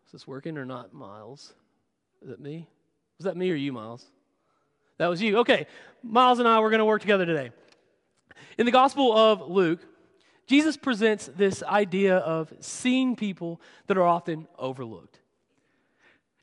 is 0.06 0.12
this 0.12 0.26
working 0.26 0.56
or 0.56 0.64
not, 0.64 0.94
Miles? 0.94 1.52
Is 2.22 2.28
that 2.28 2.40
me? 2.40 2.68
Was 3.18 3.24
that 3.24 3.36
me 3.36 3.50
or 3.50 3.54
you, 3.54 3.72
Miles? 3.72 4.06
That 4.98 5.08
was 5.08 5.20
you. 5.20 5.38
Okay, 5.38 5.66
Miles 6.02 6.38
and 6.38 6.46
I, 6.46 6.60
we're 6.60 6.70
going 6.70 6.78
to 6.78 6.84
work 6.84 7.00
together 7.00 7.26
today. 7.26 7.50
In 8.58 8.66
the 8.66 8.72
Gospel 8.72 9.16
of 9.16 9.48
Luke, 9.48 9.80
Jesus 10.46 10.76
presents 10.76 11.30
this 11.36 11.62
idea 11.62 12.18
of 12.18 12.52
seeing 12.60 13.16
people 13.16 13.60
that 13.86 13.96
are 13.96 14.06
often 14.06 14.46
overlooked. 14.58 15.21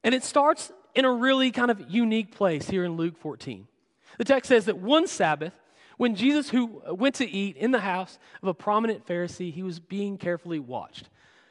And 0.04 0.16
it 0.16 0.24
starts 0.24 0.72
in 0.96 1.06
a 1.06 1.12
really 1.12 1.52
kind 1.52 1.72
of 1.72 1.90
unique 1.90 2.36
place 2.36 2.70
here 2.70 2.84
in 2.84 2.96
Luke 2.96 3.18
14. 3.18 3.68
The 4.18 4.26
text 4.26 4.50
says 4.50 4.66
that 4.66 4.78
one 4.78 5.08
Sabbath, 5.08 5.54
when 5.98 6.16
Jesus 6.16 6.50
who 6.50 6.82
went 6.90 7.16
to 7.16 7.30
eat 7.30 7.58
in 7.58 7.72
the 7.72 7.80
house 7.80 8.20
of 8.42 8.48
a 8.48 8.54
prominent 8.54 9.06
Pharisee, 9.06 9.54
he 9.54 9.64
was 9.64 9.80
being 9.80 10.18
carefully 10.18 10.60
watched. 10.60 11.10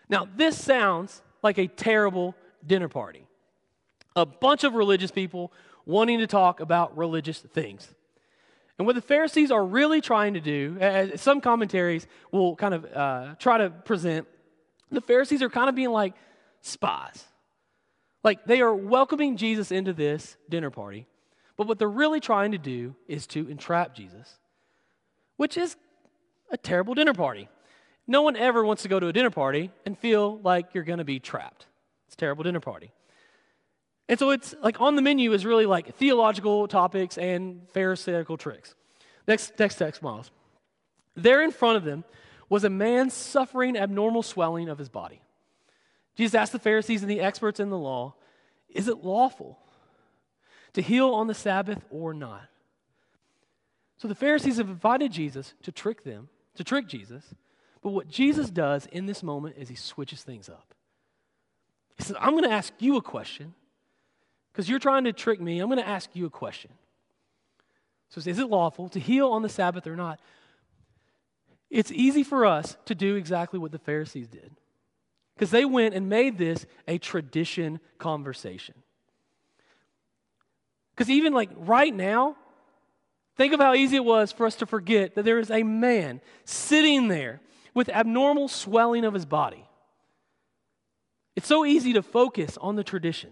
Now, 0.09 0.27
this 0.37 0.63
sounds 0.63 1.23
like 1.43 1.59
a 1.59 1.67
terrible 1.67 2.35
dinner 2.67 2.89
party. 2.89 3.27
A 4.17 4.27
bunch 4.27 4.65
of 4.65 4.75
religious 4.75 5.11
people 5.11 5.53
wanting 5.87 6.19
to 6.19 6.27
talk 6.27 6.61
about 6.61 6.97
religious 6.97 7.39
things. 7.39 7.95
And 8.79 8.87
what 8.87 8.95
the 8.95 9.03
Pharisees 9.03 9.51
are 9.51 9.65
really 9.65 10.01
trying 10.01 10.35
to 10.35 10.41
do, 10.41 10.77
as 10.81 11.21
some 11.21 11.41
commentaries 11.41 12.07
will 12.31 12.55
kind 12.55 12.75
of 12.75 12.85
uh, 12.85 13.35
try 13.39 13.59
to 13.59 13.71
present, 13.71 14.27
the 14.91 15.01
Pharisees 15.01 15.43
are 15.43 15.51
kind 15.51 15.69
of 15.69 15.75
being 15.75 15.91
like 15.91 16.15
spies. 16.61 17.25
Like 18.25 18.45
they 18.45 18.61
are 18.61 18.75
welcoming 18.75 19.37
Jesus 19.37 19.71
into 19.71 19.93
this 19.93 20.37
dinner 20.49 20.71
party, 20.71 21.07
but 21.57 21.67
what 21.67 21.79
they're 21.79 21.89
really 21.89 22.21
trying 22.21 22.53
to 22.53 22.59
do 22.59 22.95
is 23.07 23.27
to 23.29 23.49
entrap 23.49 23.95
Jesus, 23.95 24.39
which 25.37 25.57
is 25.57 25.77
a 26.51 26.57
terrible 26.57 26.95
dinner 26.95 27.15
party. 27.15 27.49
No 28.07 28.23
one 28.23 28.37
ever 28.37 28.65
wants 28.65 28.83
to 28.83 28.89
go 28.89 28.99
to 28.99 29.09
a 29.09 29.13
dinner 29.13 29.31
party 29.31 29.71
and 29.85 29.99
feel 29.99 30.39
like 30.39 30.75
you're 30.75 30.85
going 30.85 30.99
to 30.99 31.05
be 31.05 31.21
trapped. 31.21 31.67
It's 32.07 32.15
a 32.15 32.19
terrible 32.19 32.45
dinner 32.45 32.61
party. 32.61 32.91
And 34.09 34.19
so 34.19 34.31
it's 34.31 34.55
like 34.63 34.81
on 34.81 34.97
the 34.97 35.03
menu 35.03 35.33
is 35.35 35.45
really 35.45 35.67
like 35.67 35.95
theological 35.97 36.67
topics 36.67 37.19
and 37.19 37.69
pharisaical 37.75 38.39
tricks. 38.39 38.75
Next, 39.27 39.53
next 39.59 39.75
text, 39.75 40.03
Miles. 40.03 40.31
There 41.15 41.43
in 41.43 41.51
front 41.51 41.77
of 41.77 41.85
them 41.85 42.05
was 42.49 42.65
a 42.65 42.71
man 42.71 43.11
suffering 43.11 43.77
abnormal 43.77 44.23
swelling 44.23 44.71
of 44.71 44.79
his 44.79 44.89
body. 44.89 45.21
Jesus 46.19 46.35
asked 46.35 46.51
the 46.51 46.59
Pharisees 46.59 47.03
and 47.03 47.11
the 47.11 47.21
experts 47.21 47.61
in 47.61 47.71
the 47.71 47.79
law, 47.79 48.15
Is 48.69 48.89
it 48.89 49.05
lawful 49.05 49.57
to 50.73 50.83
heal 50.83 51.11
on 51.11 51.29
the 51.29 51.35
Sabbath 51.35 51.85
or 51.91 52.13
not? 52.13 52.43
So 53.99 54.09
the 54.09 54.17
Pharisees 54.17 54.57
have 54.57 54.69
invited 54.69 55.13
Jesus 55.13 55.55
to 55.63 55.71
trick 55.71 56.03
them, 56.03 56.29
to 56.57 56.65
trick 56.65 56.89
Jesus. 56.89 57.25
But 57.83 57.91
what 57.91 58.09
Jesus 58.09 58.51
does 58.51 58.87
in 58.87 59.07
this 59.07 59.23
moment 59.23 59.55
is 59.59 59.69
he 59.69 59.77
switches 59.77 60.23
things 60.23 60.49
up. 60.49 60.75
He 61.97 62.03
says, 62.03 62.17
I'm 62.19 62.33
going 62.33 62.43
to 62.43 62.51
ask 62.51 62.73
you 62.81 62.97
a 62.97 63.03
question 63.03 63.55
because 64.53 64.69
you're 64.69 64.81
trying 64.81 65.05
to 65.05 65.13
trick 65.13 65.41
me. 65.41 65.61
I'm 65.61 65.69
going 65.69 65.79
to 65.79 65.89
ask 65.89 66.11
you 66.15 66.27
a 66.27 66.31
question. 66.31 66.73
So, 68.09 68.21
is 68.29 68.41
it 68.41 68.49
lawful 68.49 68.89
to 68.89 68.99
heal 68.99 69.31
on 69.31 69.43
the 69.43 69.49
Sabbath 69.49 69.87
or 69.87 69.95
not? 69.95 70.19
It's 71.71 71.93
easy 71.93 72.25
for 72.25 72.45
us 72.45 72.77
to 72.87 72.97
do 72.97 73.15
exactly 73.15 73.61
what 73.61 73.71
the 73.71 73.79
Pharisees 73.79 74.27
did 74.27 74.51
because 75.39 75.53
they 75.53 75.65
went 75.65 75.95
and 75.95 76.09
made 76.09 76.37
this 76.37 76.67
a 76.89 76.99
tradition 76.99 77.79
conversation. 77.99 78.75
Because 80.91 81.09
even 81.09 81.33
like 81.33 81.51
right 81.55 81.95
now, 81.95 82.35
think 83.37 83.53
of 83.53 83.61
how 83.61 83.73
easy 83.73 83.95
it 83.95 84.05
was 84.05 84.33
for 84.33 84.47
us 84.47 84.57
to 84.57 84.67
forget 84.67 85.15
that 85.15 85.25
there 85.25 85.39
is 85.39 85.49
a 85.49 85.63
man 85.63 86.21
sitting 86.45 87.07
there 87.07 87.41
with 87.73 87.89
abnormal 87.89 88.49
swelling 88.49 89.05
of 89.05 89.15
his 89.15 89.25
body. 89.25 89.65
It's 91.37 91.47
so 91.47 91.65
easy 91.65 91.93
to 91.93 92.03
focus 92.03 92.59
on 92.61 92.75
the 92.75 92.83
tradition. 92.83 93.31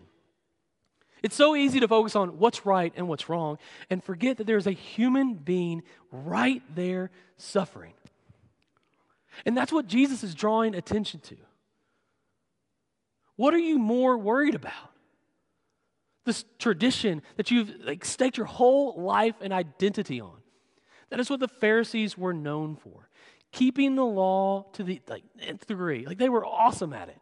It's 1.25 1.35
so 1.35 1.57
easy 1.57 1.81
to 1.81 1.89
focus 1.89 2.15
on 2.15 2.39
what's 2.39 2.65
right 2.65 2.93
and 2.95 3.09
what's 3.09 3.29
wrong 3.29 3.59
and 3.91 4.05
forget 4.05 4.37
that 4.37 4.47
there's 4.47 4.69
a 4.69 4.73
human 4.73 5.35
being 5.35 5.83
right 6.13 6.63
there 6.73 7.11
suffering. 7.37 7.95
And 9.45 9.57
that's 9.57 9.73
what 9.73 9.89
Jesus 9.89 10.23
is 10.23 10.37
drawing 10.37 10.77
attention 10.77 11.19
to. 11.21 11.37
What 13.37 13.55
are 13.55 13.59
you 13.59 13.79
more 13.79 14.17
worried 14.17 14.55
about? 14.55 14.73
This 16.25 16.45
tradition 16.59 17.23
that 17.37 17.51
you've 17.51 17.73
like 17.85 18.05
staked 18.05 18.37
your 18.37 18.47
whole 18.47 19.01
life 19.01 19.37
and 19.41 19.53
identity 19.53 20.21
on. 20.21 20.39
That 21.11 21.21
is 21.21 21.31
what 21.31 21.41
the 21.41 21.49
Pharisees 21.49 22.19
were 22.19 22.35
known 22.35 22.77
for. 22.77 23.09
Keeping 23.53 23.95
the 23.95 24.05
law 24.05 24.65
to 24.73 24.83
the 24.83 25.01
like 25.07 25.23
nth 25.41 25.67
degree. 25.67 26.05
Like 26.05 26.19
they 26.19 26.29
were 26.29 26.45
awesome 26.45 26.93
at 26.93 27.09
it. 27.09 27.21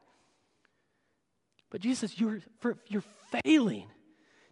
But 1.71 1.83
Jesus 1.83 2.19
you're, 2.19 2.41
you're 2.87 3.05
failing 3.43 3.89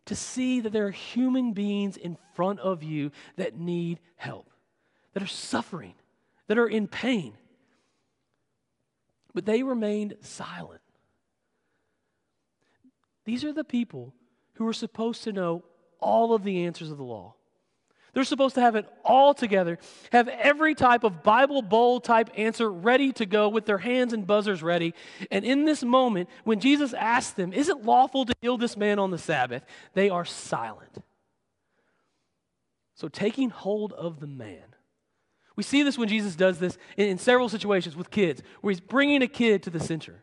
to 0.06 0.16
see 0.16 0.60
that 0.60 0.72
there 0.72 0.86
are 0.86 0.90
human 0.90 1.52
beings 1.52 1.96
in 1.96 2.18
front 2.34 2.58
of 2.60 2.82
you 2.82 3.12
that 3.36 3.56
need 3.56 4.00
help, 4.16 4.50
that 5.14 5.22
are 5.22 5.28
suffering, 5.28 5.94
that 6.48 6.58
are 6.58 6.68
in 6.68 6.88
pain. 6.88 7.34
But 9.32 9.46
they 9.46 9.62
remained 9.62 10.16
silent. 10.20 10.81
These 13.24 13.44
are 13.44 13.52
the 13.52 13.64
people 13.64 14.14
who 14.54 14.66
are 14.66 14.72
supposed 14.72 15.24
to 15.24 15.32
know 15.32 15.64
all 16.00 16.34
of 16.34 16.44
the 16.44 16.64
answers 16.64 16.90
of 16.90 16.98
the 16.98 17.04
law. 17.04 17.34
They're 18.14 18.24
supposed 18.24 18.56
to 18.56 18.60
have 18.60 18.76
it 18.76 18.86
all 19.04 19.32
together, 19.32 19.78
have 20.10 20.28
every 20.28 20.74
type 20.74 21.02
of 21.02 21.22
Bible 21.22 21.62
bowl 21.62 21.98
type 21.98 22.28
answer 22.36 22.70
ready 22.70 23.10
to 23.12 23.24
go 23.24 23.48
with 23.48 23.64
their 23.64 23.78
hands 23.78 24.12
and 24.12 24.26
buzzers 24.26 24.62
ready. 24.62 24.94
And 25.30 25.46
in 25.46 25.64
this 25.64 25.82
moment, 25.82 26.28
when 26.44 26.60
Jesus 26.60 26.92
asks 26.92 27.32
them, 27.32 27.54
Is 27.54 27.70
it 27.70 27.84
lawful 27.84 28.26
to 28.26 28.34
heal 28.42 28.58
this 28.58 28.76
man 28.76 28.98
on 28.98 29.10
the 29.10 29.18
Sabbath? 29.18 29.64
they 29.94 30.10
are 30.10 30.26
silent. 30.26 30.98
So, 32.94 33.08
taking 33.08 33.48
hold 33.48 33.94
of 33.94 34.20
the 34.20 34.26
man. 34.26 34.76
We 35.56 35.62
see 35.62 35.82
this 35.82 35.98
when 35.98 36.08
Jesus 36.08 36.36
does 36.36 36.58
this 36.58 36.76
in, 36.96 37.08
in 37.08 37.18
several 37.18 37.48
situations 37.48 37.96
with 37.96 38.10
kids, 38.10 38.42
where 38.60 38.70
he's 38.70 38.80
bringing 38.80 39.22
a 39.22 39.26
kid 39.26 39.62
to 39.62 39.70
the 39.70 39.80
center. 39.80 40.22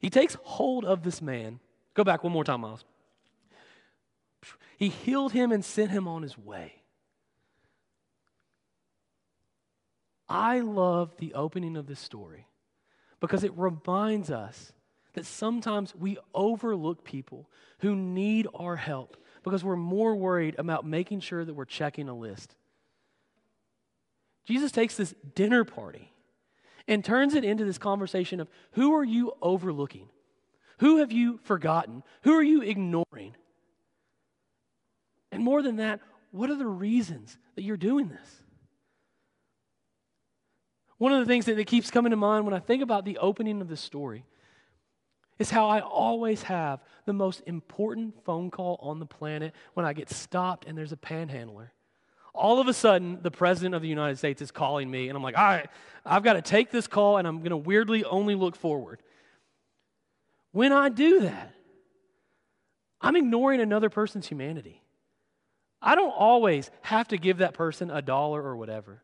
He 0.00 0.10
takes 0.10 0.36
hold 0.42 0.84
of 0.84 1.02
this 1.02 1.20
man. 1.20 1.60
Go 1.94 2.04
back 2.04 2.22
one 2.22 2.32
more 2.32 2.44
time, 2.44 2.60
Miles. 2.60 2.84
He 4.76 4.88
healed 4.88 5.32
him 5.32 5.50
and 5.50 5.64
sent 5.64 5.90
him 5.90 6.06
on 6.06 6.22
his 6.22 6.38
way. 6.38 6.74
I 10.28 10.60
love 10.60 11.16
the 11.18 11.34
opening 11.34 11.76
of 11.76 11.86
this 11.86 11.98
story 11.98 12.46
because 13.18 13.42
it 13.42 13.52
reminds 13.56 14.30
us 14.30 14.72
that 15.14 15.24
sometimes 15.26 15.94
we 15.96 16.18
overlook 16.34 17.02
people 17.02 17.48
who 17.80 17.96
need 17.96 18.46
our 18.54 18.76
help 18.76 19.16
because 19.42 19.64
we're 19.64 19.76
more 19.76 20.14
worried 20.14 20.54
about 20.58 20.86
making 20.86 21.20
sure 21.20 21.44
that 21.44 21.54
we're 21.54 21.64
checking 21.64 22.08
a 22.08 22.14
list. 22.14 22.54
Jesus 24.44 24.70
takes 24.70 24.96
this 24.96 25.14
dinner 25.34 25.64
party 25.64 26.12
and 26.88 27.04
turns 27.04 27.34
it 27.34 27.44
into 27.44 27.64
this 27.64 27.78
conversation 27.78 28.40
of 28.40 28.48
who 28.72 28.94
are 28.94 29.04
you 29.04 29.32
overlooking? 29.40 30.08
Who 30.78 30.98
have 30.98 31.12
you 31.12 31.38
forgotten? 31.44 32.02
Who 32.22 32.34
are 32.34 32.42
you 32.42 32.62
ignoring? 32.62 33.36
And 35.30 35.44
more 35.44 35.62
than 35.62 35.76
that, 35.76 36.00
what 36.30 36.50
are 36.50 36.56
the 36.56 36.66
reasons 36.66 37.36
that 37.54 37.62
you're 37.62 37.76
doing 37.76 38.08
this? 38.08 38.42
One 40.96 41.12
of 41.12 41.20
the 41.20 41.26
things 41.26 41.44
that, 41.46 41.56
that 41.56 41.66
keeps 41.66 41.90
coming 41.90 42.10
to 42.10 42.16
mind 42.16 42.44
when 42.44 42.54
I 42.54 42.58
think 42.58 42.82
about 42.82 43.04
the 43.04 43.18
opening 43.18 43.60
of 43.60 43.68
this 43.68 43.80
story 43.80 44.24
is 45.38 45.50
how 45.50 45.68
I 45.68 45.80
always 45.80 46.42
have 46.44 46.80
the 47.04 47.12
most 47.12 47.42
important 47.46 48.24
phone 48.24 48.50
call 48.50 48.78
on 48.82 48.98
the 48.98 49.06
planet 49.06 49.54
when 49.74 49.86
I 49.86 49.92
get 49.92 50.10
stopped 50.10 50.66
and 50.66 50.76
there's 50.76 50.92
a 50.92 50.96
panhandler. 50.96 51.72
All 52.38 52.60
of 52.60 52.68
a 52.68 52.72
sudden, 52.72 53.18
the 53.20 53.32
President 53.32 53.74
of 53.74 53.82
the 53.82 53.88
United 53.88 54.16
States 54.16 54.40
is 54.40 54.52
calling 54.52 54.88
me, 54.88 55.08
and 55.08 55.16
I'm 55.16 55.22
like, 55.24 55.36
all 55.36 55.44
right, 55.44 55.68
I've 56.06 56.22
got 56.22 56.34
to 56.34 56.42
take 56.42 56.70
this 56.70 56.86
call, 56.86 57.16
and 57.16 57.26
I'm 57.26 57.38
going 57.38 57.50
to 57.50 57.56
weirdly 57.56 58.04
only 58.04 58.36
look 58.36 58.54
forward. 58.54 59.02
When 60.52 60.72
I 60.72 60.88
do 60.88 61.20
that, 61.22 61.52
I'm 63.00 63.16
ignoring 63.16 63.60
another 63.60 63.90
person's 63.90 64.28
humanity. 64.28 64.82
I 65.82 65.96
don't 65.96 66.10
always 66.10 66.70
have 66.82 67.08
to 67.08 67.18
give 67.18 67.38
that 67.38 67.54
person 67.54 67.90
a 67.90 68.02
dollar 68.02 68.42
or 68.42 68.56
whatever. 68.56 69.02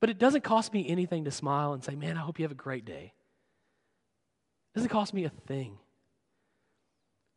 But 0.00 0.10
it 0.10 0.18
doesn't 0.18 0.44
cost 0.44 0.72
me 0.72 0.88
anything 0.88 1.24
to 1.24 1.30
smile 1.30 1.74
and 1.74 1.84
say, 1.84 1.94
man, 1.94 2.16
I 2.16 2.20
hope 2.20 2.38
you 2.38 2.44
have 2.44 2.52
a 2.52 2.54
great 2.54 2.84
day. 2.84 3.12
It 4.74 4.78
doesn't 4.78 4.90
cost 4.90 5.12
me 5.12 5.24
a 5.24 5.30
thing. 5.30 5.78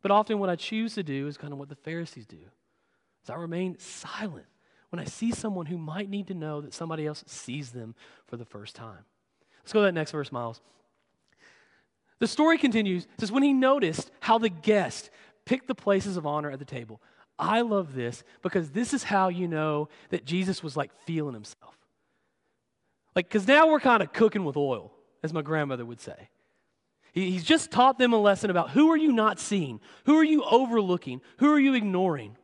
But 0.02 0.10
often 0.10 0.38
what 0.38 0.48
I 0.50 0.56
choose 0.56 0.94
to 0.94 1.02
do 1.02 1.26
is 1.26 1.36
kind 1.36 1.52
of 1.52 1.58
what 1.58 1.68
the 1.68 1.76
Pharisees 1.76 2.26
do. 2.26 2.38
Is 3.22 3.30
I 3.30 3.34
remain 3.34 3.78
silent 3.78 4.46
when 4.90 5.00
I 5.00 5.04
see 5.04 5.30
someone 5.30 5.66
who 5.66 5.78
might 5.78 6.10
need 6.10 6.26
to 6.28 6.34
know 6.34 6.60
that 6.60 6.74
somebody 6.74 7.06
else 7.06 7.24
sees 7.26 7.70
them 7.70 7.94
for 8.26 8.36
the 8.36 8.44
first 8.44 8.74
time. 8.74 9.04
Let's 9.62 9.72
go 9.72 9.80
to 9.80 9.86
that 9.86 9.94
next 9.94 10.10
verse, 10.10 10.32
Miles. 10.32 10.60
The 12.18 12.26
story 12.26 12.58
continues. 12.58 13.04
It 13.04 13.20
says, 13.20 13.32
When 13.32 13.42
he 13.42 13.52
noticed 13.52 14.10
how 14.20 14.38
the 14.38 14.48
guest 14.48 15.10
picked 15.44 15.68
the 15.68 15.74
places 15.74 16.16
of 16.16 16.26
honor 16.26 16.50
at 16.50 16.58
the 16.58 16.64
table, 16.64 17.00
I 17.38 17.62
love 17.62 17.94
this 17.94 18.22
because 18.42 18.70
this 18.70 18.92
is 18.92 19.04
how 19.04 19.28
you 19.28 19.48
know 19.48 19.88
that 20.10 20.26
Jesus 20.26 20.62
was 20.62 20.76
like 20.76 20.90
feeling 21.06 21.34
himself. 21.34 21.76
Like, 23.16 23.28
because 23.28 23.48
now 23.48 23.68
we're 23.68 23.80
kind 23.80 24.02
of 24.02 24.12
cooking 24.12 24.44
with 24.44 24.56
oil, 24.56 24.92
as 25.22 25.32
my 25.32 25.42
grandmother 25.42 25.84
would 25.84 26.00
say. 26.00 26.28
He, 27.12 27.30
he's 27.30 27.44
just 27.44 27.70
taught 27.70 27.98
them 27.98 28.12
a 28.12 28.18
lesson 28.18 28.50
about 28.50 28.70
who 28.70 28.90
are 28.90 28.96
you 28.96 29.12
not 29.12 29.40
seeing? 29.40 29.80
Who 30.04 30.16
are 30.16 30.24
you 30.24 30.44
overlooking? 30.44 31.20
Who 31.38 31.52
are 31.52 31.58
you 31.58 31.74
ignoring? 31.74 32.36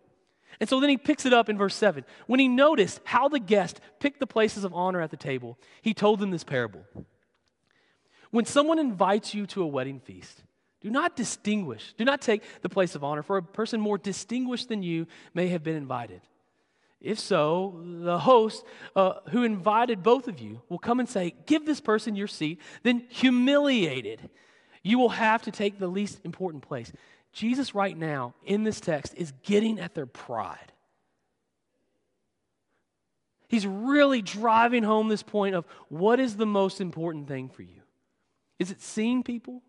And 0.61 0.69
so 0.69 0.81
then 0.81 0.91
he 0.91 0.97
picks 0.97 1.27
it 1.27 1.33
up 1.33 1.49
in 1.49 1.59
verse 1.59 1.75
7. 1.75 2.05
When 2.27 2.41
he 2.41 2.49
noticed 2.49 3.01
how 3.05 3.29
the 3.29 3.39
guest 3.39 3.81
picked 4.01 4.21
the 4.21 4.27
places 4.27 4.65
of 4.65 4.73
honor 4.73 5.01
at 5.01 5.11
the 5.11 5.17
table, 5.17 5.59
he 5.83 5.95
told 5.95 6.19
them 6.19 6.31
this 6.31 6.45
parable. 6.45 6.85
When 8.31 8.45
someone 8.45 8.79
invites 8.79 9.35
you 9.35 9.47
to 9.49 9.63
a 9.63 9.67
wedding 9.67 10.01
feast, 10.01 10.43
do 10.81 10.91
not 10.91 11.17
distinguish, 11.17 11.95
do 11.97 12.05
not 12.05 12.21
take 12.21 12.43
the 12.63 12.69
place 12.69 12.95
of 12.95 13.03
honor, 13.03 13.23
for 13.23 13.39
a 13.39 13.43
person 13.43 13.81
more 13.81 13.99
distinguished 13.99 14.69
than 14.69 14.83
you 14.83 15.07
may 15.35 15.49
have 15.49 15.63
been 15.63 15.77
invited. 15.77 16.21
If 17.01 17.19
so, 17.19 17.83
the 17.85 18.19
host 18.19 18.65
uh, 18.95 19.15
who 19.31 19.43
invited 19.43 20.03
both 20.03 20.29
of 20.29 20.41
you 20.41 20.63
will 20.69 20.79
come 20.79 20.99
and 20.99 21.09
say, 21.09 21.35
Give 21.47 21.65
this 21.65 21.81
person 21.81 22.17
your 22.17 22.27
seat. 22.27 22.61
Then, 22.83 23.07
humiliated, 23.09 24.31
you 24.83 24.99
will 24.99 25.11
have 25.11 25.43
to 25.43 25.51
take 25.51 25.79
the 25.79 25.89
least 25.89 26.21
important 26.25 26.63
place. 26.63 26.93
Jesus, 27.37 27.75
right 27.75 27.95
now, 27.95 28.33
in 28.47 28.65
this 28.65 28.81
text, 28.81 29.13
is 29.15 29.35
getting 29.43 29.79
at 29.79 29.95
their 29.95 30.07
pride. 30.07 30.73
He's 33.47 33.67
really 33.67 34.23
driving 34.23 34.83
home 34.83 35.09
this 35.09 35.23
point 35.23 35.55
of 35.55 35.67
what 35.91 36.19
is 36.19 36.39
the 36.39 36.47
most 36.47 36.81
important 36.81 37.29
thing 37.29 37.51
for 37.51 37.61
you? 37.61 37.83
Is 38.59 38.71
it 38.71 38.81
seeing 38.81 39.23
people? 39.23 39.61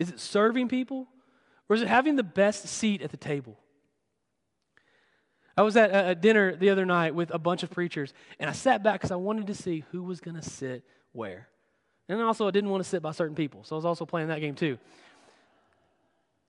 Is 0.00 0.10
it 0.10 0.18
serving 0.18 0.66
people? 0.66 1.06
Or 1.68 1.76
is 1.76 1.82
it 1.82 1.88
having 1.88 2.16
the 2.16 2.24
best 2.24 2.66
seat 2.66 3.00
at 3.00 3.12
the 3.12 3.16
table? 3.16 3.56
I 5.56 5.62
was 5.62 5.76
at 5.76 5.90
a 5.92 6.16
dinner 6.16 6.56
the 6.56 6.70
other 6.70 6.84
night 6.84 7.14
with 7.14 7.32
a 7.32 7.38
bunch 7.38 7.62
of 7.62 7.70
preachers, 7.70 8.12
and 8.40 8.50
I 8.50 8.52
sat 8.52 8.82
back 8.82 8.94
because 8.94 9.12
I 9.12 9.16
wanted 9.16 9.46
to 9.46 9.54
see 9.54 9.84
who 9.92 10.02
was 10.02 10.20
going 10.20 10.34
to 10.34 10.42
sit 10.42 10.82
where. 11.12 11.46
And 12.08 12.20
also, 12.20 12.48
I 12.48 12.50
didn't 12.50 12.70
want 12.70 12.82
to 12.82 12.90
sit 12.90 13.02
by 13.02 13.12
certain 13.12 13.36
people, 13.36 13.62
so 13.62 13.76
I 13.76 13.78
was 13.78 13.84
also 13.84 14.04
playing 14.04 14.28
that 14.28 14.40
game 14.40 14.56
too. 14.56 14.78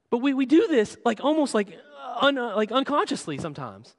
But 0.09 0.19
we, 0.19 0.33
we 0.33 0.45
do 0.45 0.67
this 0.67 0.97
like 1.03 1.23
almost 1.23 1.53
like, 1.53 1.69
uh, 1.69 2.25
un, 2.25 2.37
uh, 2.37 2.55
like 2.55 2.71
unconsciously 2.71 3.37
sometimes, 3.37 3.95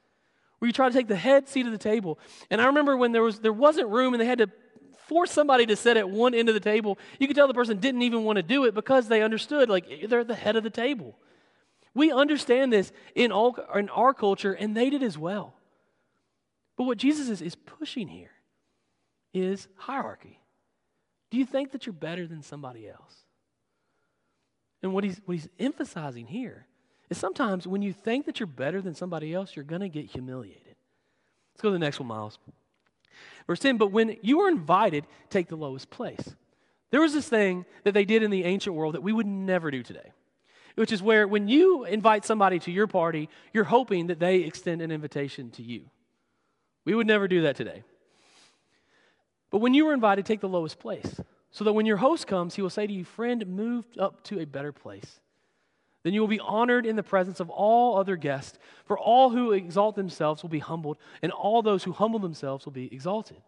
where 0.58 0.66
you 0.66 0.72
try 0.72 0.88
to 0.88 0.94
take 0.94 1.08
the 1.08 1.16
head 1.16 1.48
seat 1.48 1.66
of 1.66 1.72
the 1.72 1.78
table. 1.78 2.18
And 2.50 2.60
I 2.60 2.66
remember 2.66 2.96
when 2.96 3.12
there, 3.12 3.22
was, 3.22 3.40
there 3.40 3.52
wasn't 3.52 3.88
room 3.88 4.14
and 4.14 4.20
they 4.20 4.26
had 4.26 4.38
to 4.38 4.50
force 5.06 5.30
somebody 5.30 5.66
to 5.66 5.76
sit 5.76 5.96
at 5.96 6.08
one 6.08 6.34
end 6.34 6.48
of 6.48 6.54
the 6.54 6.60
table, 6.60 6.98
you 7.18 7.26
could 7.26 7.36
tell 7.36 7.46
the 7.46 7.54
person 7.54 7.78
didn't 7.78 8.02
even 8.02 8.24
want 8.24 8.36
to 8.36 8.42
do 8.42 8.64
it 8.64 8.74
because 8.74 9.08
they 9.08 9.22
understood, 9.22 9.68
like, 9.68 9.86
they're 10.08 10.20
at 10.20 10.28
the 10.28 10.34
head 10.34 10.56
of 10.56 10.64
the 10.64 10.70
table. 10.70 11.16
We 11.94 12.10
understand 12.10 12.72
this 12.72 12.92
in, 13.14 13.32
all, 13.32 13.56
in 13.74 13.88
our 13.88 14.12
culture, 14.12 14.52
and 14.52 14.76
they 14.76 14.90
did 14.90 15.02
as 15.02 15.16
well. 15.16 15.54
But 16.76 16.84
what 16.84 16.98
Jesus 16.98 17.28
is, 17.28 17.40
is 17.40 17.54
pushing 17.54 18.08
here 18.08 18.32
is 19.32 19.68
hierarchy. 19.76 20.40
Do 21.30 21.38
you 21.38 21.46
think 21.46 21.72
that 21.72 21.86
you're 21.86 21.92
better 21.92 22.26
than 22.26 22.42
somebody 22.42 22.88
else? 22.88 23.25
And 24.86 24.94
what 24.94 25.02
he's, 25.02 25.20
what 25.24 25.34
he's 25.34 25.48
emphasizing 25.58 26.28
here 26.28 26.64
is 27.10 27.18
sometimes 27.18 27.66
when 27.66 27.82
you 27.82 27.92
think 27.92 28.24
that 28.26 28.38
you're 28.38 28.46
better 28.46 28.80
than 28.80 28.94
somebody 28.94 29.34
else, 29.34 29.56
you're 29.56 29.64
going 29.64 29.80
to 29.80 29.88
get 29.88 30.04
humiliated. 30.04 30.76
Let's 31.52 31.60
go 31.60 31.70
to 31.70 31.72
the 31.72 31.80
next 31.80 31.98
one, 31.98 32.06
Miles. 32.06 32.38
Verse 33.48 33.58
10 33.58 33.78
But 33.78 33.90
when 33.90 34.16
you 34.22 34.42
are 34.42 34.48
invited, 34.48 35.04
take 35.28 35.48
the 35.48 35.56
lowest 35.56 35.90
place. 35.90 36.36
There 36.92 37.00
was 37.00 37.12
this 37.12 37.28
thing 37.28 37.64
that 37.82 37.94
they 37.94 38.04
did 38.04 38.22
in 38.22 38.30
the 38.30 38.44
ancient 38.44 38.76
world 38.76 38.94
that 38.94 39.02
we 39.02 39.12
would 39.12 39.26
never 39.26 39.72
do 39.72 39.82
today, 39.82 40.12
which 40.76 40.92
is 40.92 41.02
where 41.02 41.26
when 41.26 41.48
you 41.48 41.84
invite 41.84 42.24
somebody 42.24 42.60
to 42.60 42.70
your 42.70 42.86
party, 42.86 43.28
you're 43.52 43.64
hoping 43.64 44.06
that 44.06 44.20
they 44.20 44.36
extend 44.36 44.82
an 44.82 44.92
invitation 44.92 45.50
to 45.50 45.64
you. 45.64 45.90
We 46.84 46.94
would 46.94 47.08
never 47.08 47.26
do 47.26 47.42
that 47.42 47.56
today. 47.56 47.82
But 49.50 49.58
when 49.58 49.74
you 49.74 49.84
were 49.84 49.94
invited, 49.94 50.26
take 50.26 50.42
the 50.42 50.48
lowest 50.48 50.78
place, 50.78 51.20
so 51.56 51.64
that 51.64 51.72
when 51.72 51.86
your 51.86 51.96
host 51.96 52.26
comes, 52.26 52.54
he 52.54 52.60
will 52.60 52.68
say 52.68 52.86
to 52.86 52.92
you, 52.92 53.02
Friend, 53.02 53.46
move 53.46 53.86
up 53.98 54.22
to 54.24 54.38
a 54.38 54.44
better 54.44 54.72
place. 54.72 55.20
Then 56.02 56.12
you 56.12 56.20
will 56.20 56.28
be 56.28 56.38
honored 56.38 56.84
in 56.84 56.96
the 56.96 57.02
presence 57.02 57.40
of 57.40 57.48
all 57.48 57.96
other 57.96 58.16
guests, 58.16 58.58
for 58.84 58.98
all 58.98 59.30
who 59.30 59.52
exalt 59.52 59.96
themselves 59.96 60.42
will 60.42 60.50
be 60.50 60.58
humbled, 60.58 60.98
and 61.22 61.32
all 61.32 61.62
those 61.62 61.82
who 61.82 61.92
humble 61.92 62.18
themselves 62.18 62.66
will 62.66 62.74
be 62.74 62.92
exalted. 62.92 63.38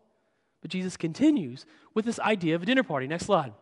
But 0.62 0.70
Jesus 0.70 0.96
continues 0.96 1.66
with 1.92 2.06
this 2.06 2.18
idea 2.18 2.54
of 2.54 2.62
a 2.62 2.66
dinner 2.66 2.82
party. 2.82 3.06
Next 3.06 3.26
slide. 3.26 3.52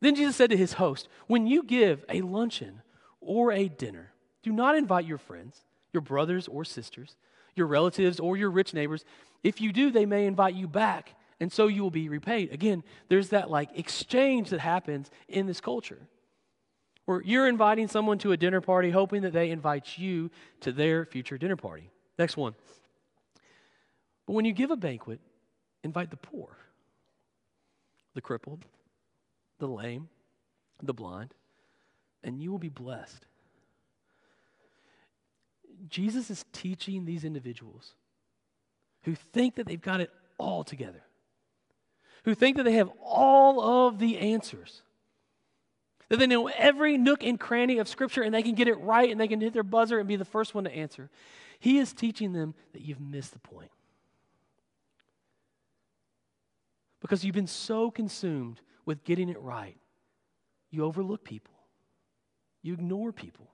Then 0.00 0.14
Jesus 0.14 0.36
said 0.36 0.50
to 0.50 0.56
his 0.56 0.74
host, 0.74 1.08
When 1.26 1.46
you 1.46 1.62
give 1.62 2.04
a 2.10 2.20
luncheon 2.20 2.82
or 3.22 3.50
a 3.50 3.66
dinner, 3.66 4.12
do 4.42 4.52
not 4.52 4.76
invite 4.76 5.06
your 5.06 5.16
friends, 5.16 5.62
your 5.90 6.02
brothers 6.02 6.48
or 6.48 6.66
sisters, 6.66 7.16
your 7.54 7.66
relatives 7.66 8.20
or 8.20 8.36
your 8.36 8.50
rich 8.50 8.74
neighbors. 8.74 9.06
If 9.42 9.62
you 9.62 9.72
do, 9.72 9.90
they 9.90 10.04
may 10.04 10.26
invite 10.26 10.54
you 10.54 10.68
back, 10.68 11.14
and 11.40 11.52
so 11.52 11.66
you 11.66 11.82
will 11.82 11.90
be 11.90 12.08
repaid. 12.08 12.52
Again, 12.52 12.82
there's 13.08 13.30
that 13.30 13.50
like 13.50 13.70
exchange 13.78 14.50
that 14.50 14.60
happens 14.60 15.10
in 15.28 15.46
this 15.46 15.60
culture 15.60 16.00
where 17.04 17.22
you're 17.22 17.48
inviting 17.48 17.88
someone 17.88 18.18
to 18.18 18.32
a 18.32 18.36
dinner 18.36 18.60
party 18.60 18.90
hoping 18.90 19.22
that 19.22 19.32
they 19.32 19.50
invite 19.50 19.96
you 19.96 20.30
to 20.60 20.72
their 20.72 21.04
future 21.04 21.38
dinner 21.38 21.56
party. 21.56 21.90
Next 22.18 22.36
one. 22.36 22.54
But 24.26 24.32
when 24.32 24.44
you 24.44 24.52
give 24.52 24.70
a 24.70 24.76
banquet, 24.76 25.20
invite 25.84 26.10
the 26.10 26.16
poor, 26.16 26.56
the 28.14 28.20
crippled, 28.20 28.64
the 29.58 29.68
lame, 29.68 30.08
the 30.82 30.92
blind, 30.92 31.32
and 32.24 32.40
you 32.42 32.50
will 32.50 32.58
be 32.58 32.68
blessed. 32.68 33.24
Jesus 35.88 36.30
is 36.30 36.44
teaching 36.52 37.04
these 37.04 37.24
individuals 37.24 37.94
who 39.04 39.14
think 39.14 39.54
that 39.54 39.66
they've 39.66 39.80
got 39.80 40.00
it 40.00 40.10
all 40.38 40.64
together, 40.64 41.02
who 42.26 42.34
think 42.34 42.58
that 42.58 42.64
they 42.64 42.72
have 42.72 42.90
all 43.02 43.86
of 43.88 43.98
the 43.98 44.18
answers 44.18 44.82
that 46.08 46.18
they 46.18 46.26
know 46.26 46.48
every 46.48 46.98
nook 46.98 47.24
and 47.24 47.38
cranny 47.40 47.78
of 47.78 47.88
Scripture 47.88 48.22
and 48.22 48.34
they 48.34 48.42
can 48.42 48.54
get 48.54 48.68
it 48.68 48.74
right 48.74 49.10
and 49.10 49.20
they 49.20 49.28
can 49.28 49.40
hit 49.40 49.52
their 49.52 49.62
buzzer 49.62 49.98
and 49.98 50.06
be 50.06 50.16
the 50.16 50.24
first 50.24 50.54
one 50.54 50.64
to 50.64 50.72
answer. 50.72 51.10
He 51.58 51.78
is 51.78 51.92
teaching 51.92 52.32
them 52.32 52.54
that 52.72 52.82
you've 52.82 53.00
missed 53.00 53.32
the 53.32 53.38
point. 53.38 53.70
Because 57.00 57.24
you've 57.24 57.34
been 57.34 57.46
so 57.46 57.90
consumed 57.90 58.60
with 58.84 59.04
getting 59.04 59.28
it 59.28 59.40
right, 59.40 59.76
you 60.70 60.84
overlook 60.84 61.24
people, 61.24 61.54
you 62.62 62.74
ignore 62.74 63.12
people. 63.12 63.48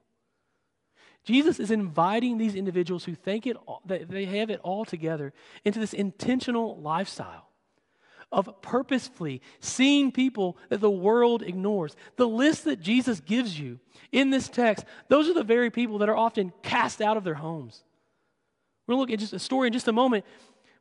Jesus 1.25 1.61
is 1.61 1.71
inviting 1.71 2.37
these 2.37 2.55
individuals 2.55 3.05
who 3.05 3.15
think 3.15 3.47
it, 3.47 3.57
that 3.87 4.09
they 4.09 4.25
have 4.25 4.51
it 4.51 4.61
all 4.63 4.85
together 4.85 5.33
into 5.65 5.79
this 5.79 5.93
intentional 5.93 6.77
lifestyle 6.81 7.52
of 8.33 8.63
purposefully 8.63 9.43
seeing 9.61 10.11
people 10.11 10.57
that 10.71 10.81
the 10.81 10.91
world 10.91 11.43
ignores. 11.43 11.95
The 12.17 12.27
list 12.27 12.65
that 12.65 12.81
Jesus 12.81 13.21
gives 13.21 13.59
you 13.59 13.79
in 14.11 14.31
this 14.31 14.49
text, 14.49 14.85
those 15.09 15.29
are 15.29 15.35
the 15.35 15.45
very 15.45 15.71
people 15.71 15.99
that 15.99 16.09
are 16.09 16.17
often 16.17 16.53
cast 16.63 17.01
out 17.01 17.17
of 17.17 17.25
their 17.25 17.35
homes. 17.35 17.85
We're 18.87 18.95
going 18.95 19.07
to 19.07 19.13
look 19.13 19.15
at 19.15 19.21
just 19.21 19.33
a 19.35 19.39
story 19.39 19.69
in 19.69 19.73
just 19.73 19.89
a 19.89 19.93
moment, 19.93 20.25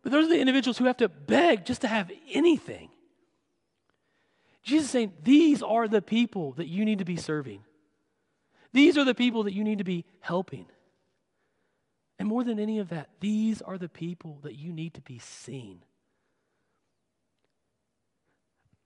but 0.02 0.12
those 0.12 0.26
are 0.26 0.30
the 0.30 0.40
individuals 0.40 0.78
who 0.78 0.86
have 0.86 0.98
to 0.98 1.10
beg 1.10 1.66
just 1.66 1.82
to 1.82 1.88
have 1.88 2.12
anything. 2.32 2.90
Jesus 4.64 4.86
is 4.86 4.92
saying, 4.92 5.14
These 5.24 5.62
are 5.62 5.88
the 5.88 6.02
people 6.02 6.54
that 6.54 6.68
you 6.68 6.86
need 6.86 7.00
to 7.00 7.06
be 7.06 7.18
serving. 7.18 7.62
These 8.74 8.98
are 8.98 9.04
the 9.04 9.16
people 9.16 9.44
that 9.44 9.54
you 9.54 9.64
need 9.64 9.80
to 9.80 9.84
be 9.84 10.06
helping. 10.22 10.66
And 12.18 12.28
more 12.28 12.44
than 12.44 12.60
any 12.60 12.80
of 12.80 12.90
that, 12.90 13.10
these 13.20 13.62
are 13.62 13.78
the 13.78 13.90
people 13.90 14.40
that 14.44 14.56
you 14.56 14.72
need 14.72 14.94
to 14.94 15.02
be 15.02 15.20
seeing. 15.20 15.82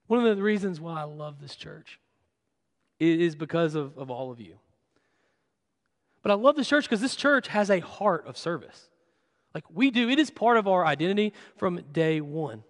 One 0.06 0.24
of 0.24 0.36
the 0.36 0.42
reasons 0.42 0.80
why 0.80 1.00
I 1.00 1.04
love 1.04 1.40
this 1.40 1.56
church 1.56 1.98
is 2.98 3.34
because 3.34 3.74
of, 3.74 3.96
of 3.98 4.10
all 4.10 4.30
of 4.30 4.40
you. 4.40 4.56
But 6.22 6.32
I 6.32 6.34
love 6.34 6.56
this 6.56 6.68
church 6.68 6.84
because 6.84 7.00
this 7.00 7.16
church 7.16 7.48
has 7.48 7.70
a 7.70 7.80
heart 7.80 8.26
of 8.26 8.36
service. 8.36 8.88
Like 9.54 9.64
we 9.72 9.90
do, 9.90 10.08
it 10.08 10.18
is 10.18 10.30
part 10.30 10.56
of 10.56 10.66
our 10.68 10.84
identity 10.84 11.32
from 11.56 11.80
day 11.92 12.20
one. 12.20 12.62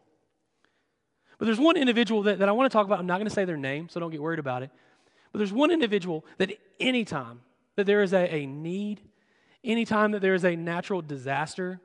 But 1.38 1.46
there's 1.46 1.58
one 1.58 1.76
individual 1.76 2.22
that, 2.24 2.38
that 2.38 2.48
I 2.48 2.52
want 2.52 2.70
to 2.70 2.72
talk 2.74 2.86
about. 2.86 2.98
I'm 2.98 3.06
not 3.06 3.16
going 3.16 3.28
to 3.28 3.34
say 3.34 3.44
their 3.44 3.56
name, 3.56 3.88
so 3.88 4.00
don't 4.00 4.10
get 4.10 4.22
worried 4.22 4.38
about 4.38 4.62
it. 4.62 4.70
But 5.32 5.38
there's 5.38 5.52
one 5.52 5.70
individual 5.70 6.24
that 6.38 6.52
anytime 6.80 7.40
that 7.76 7.86
there 7.86 8.02
is 8.02 8.12
a, 8.14 8.34
a 8.34 8.46
need, 8.46 9.02
anytime 9.62 10.12
that 10.12 10.22
there 10.22 10.34
is 10.34 10.44
a 10.44 10.56
natural 10.56 11.02
disaster, 11.02 11.80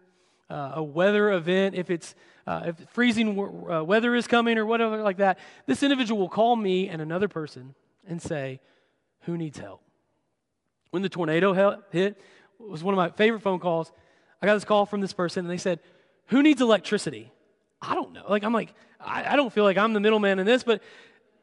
uh, 0.51 0.73
a 0.75 0.83
weather 0.83 1.31
event, 1.31 1.75
if 1.75 1.89
it's 1.89 2.13
uh, 2.45 2.63
if 2.65 2.75
freezing 2.89 3.35
w- 3.35 3.71
uh, 3.71 3.83
weather 3.83 4.15
is 4.15 4.27
coming 4.27 4.57
or 4.57 4.65
whatever 4.65 4.97
like 4.97 5.17
that, 5.17 5.39
this 5.67 5.83
individual 5.83 6.19
will 6.19 6.29
call 6.29 6.55
me 6.55 6.89
and 6.89 7.01
another 7.01 7.27
person 7.27 7.75
and 8.07 8.21
say, 8.21 8.59
Who 9.21 9.37
needs 9.37 9.57
help? 9.57 9.81
When 10.89 11.01
the 11.01 11.09
tornado 11.09 11.53
hit, 11.91 12.17
it 12.17 12.17
was 12.59 12.83
one 12.83 12.93
of 12.93 12.97
my 12.97 13.09
favorite 13.09 13.41
phone 13.41 13.59
calls. 13.59 13.91
I 14.41 14.45
got 14.45 14.55
this 14.55 14.65
call 14.65 14.85
from 14.85 15.01
this 15.01 15.13
person 15.13 15.45
and 15.45 15.49
they 15.49 15.57
said, 15.57 15.79
Who 16.27 16.43
needs 16.43 16.61
electricity? 16.61 17.31
I 17.81 17.95
don't 17.95 18.11
know. 18.11 18.25
Like, 18.27 18.43
I'm 18.43 18.53
like, 18.53 18.73
I, 18.99 19.33
I 19.33 19.35
don't 19.35 19.51
feel 19.53 19.63
like 19.63 19.77
I'm 19.77 19.93
the 19.93 19.99
middleman 19.99 20.39
in 20.39 20.45
this, 20.45 20.63
but 20.63 20.81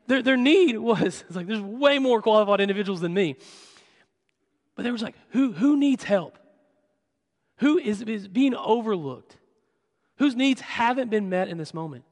their, 0.06 0.22
their 0.22 0.36
need 0.36 0.76
was, 0.78 1.24
it's 1.26 1.36
like, 1.36 1.46
there's 1.46 1.60
way 1.60 1.98
more 1.98 2.20
qualified 2.20 2.60
individuals 2.60 3.00
than 3.00 3.14
me. 3.14 3.36
But 4.74 4.82
there 4.82 4.92
was 4.92 5.02
like, 5.02 5.16
who, 5.30 5.52
who 5.52 5.76
needs 5.76 6.04
help? 6.04 6.38
Who 7.58 7.78
is, 7.78 8.02
is 8.02 8.28
being 8.28 8.54
overlooked? 8.54 9.36
Whose 10.16 10.34
needs 10.34 10.60
haven't 10.60 11.10
been 11.10 11.28
met 11.28 11.48
in 11.48 11.58
this 11.58 11.74
moment? 11.74 12.04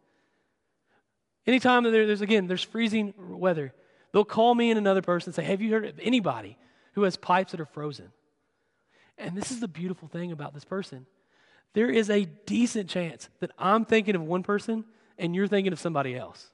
Anytime 1.47 1.85
that 1.85 1.91
there's, 1.91 2.21
again, 2.21 2.47
there's 2.47 2.63
freezing 2.63 3.15
weather, 3.17 3.73
they'll 4.13 4.25
call 4.25 4.55
me 4.55 4.71
and 4.71 4.79
another 4.79 5.03
person 5.03 5.31
and 5.31 5.35
say, 5.35 5.45
Have 5.45 5.61
you 5.61 5.73
heard 5.73 5.85
of 5.85 5.99
anybody 6.01 6.57
who 6.93 7.03
has 7.03 7.17
pipes 7.17 7.53
that 7.53 7.61
are 7.61 7.67
frozen? 7.67 8.13
And 9.19 9.37
this 9.37 9.51
is 9.51 9.61
the 9.61 9.69
beautiful 9.69 10.09
thing 10.09 10.33
about 10.33 10.55
this 10.55 10.65
person. 10.65 11.07
There 11.73 11.91
is 11.91 12.11
a 12.11 12.25
decent 12.25 12.89
chance 12.89 13.29
that 13.41 13.51
I'm 13.59 13.85
thinking 13.85 14.15
of 14.15 14.23
one 14.23 14.43
person 14.43 14.85
and 15.19 15.35
you're 15.35 15.47
thinking 15.47 15.73
of 15.73 15.79
somebody 15.79 16.17
else. 16.17 16.51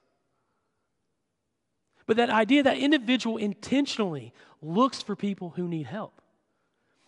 But 2.07 2.17
that 2.17 2.31
idea 2.31 2.63
that 2.65 2.79
individual 2.79 3.37
intentionally 3.37 4.33
looks 4.61 5.03
for 5.03 5.17
people 5.17 5.51
who 5.51 5.69
need 5.69 5.87
help. 5.87 6.22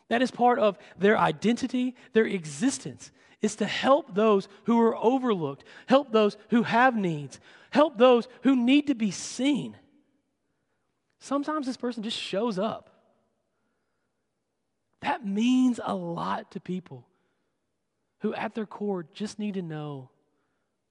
That 0.09 0.23
is 0.23 0.31
part 0.31 0.59
of 0.59 0.79
their 0.99 1.19
identity, 1.19 1.95
their 2.13 2.27
existence, 2.27 3.11
is 3.41 3.57
to 3.57 3.67
help 3.67 4.15
those 4.15 4.49
who 4.65 4.81
are 4.81 4.97
overlooked, 4.97 5.65
help 5.87 6.13
those 6.13 6.37
who 6.51 6.63
have 6.63 6.97
needs, 6.97 7.41
help 7.71 7.99
those 7.99 8.29
who 8.43 8.57
need 8.57 8.87
to 8.89 8.95
be 8.95 9.11
seen. 9.11 9.77
Sometimes 11.21 11.67
this 11.67 11.77
person 11.77 12.03
just 12.03 12.19
shows 12.19 12.59
up. 12.59 12.91
That 15.01 15.27
means 15.27 15.81
a 15.83 15.95
lot 15.95 16.51
to 16.53 16.61
people 16.61 17.07
who, 18.21 18.35
at 18.35 18.55
their 18.55 18.67
core, 18.67 19.07
just 19.13 19.39
need 19.39 19.55
to 19.55 19.63
know 19.63 20.09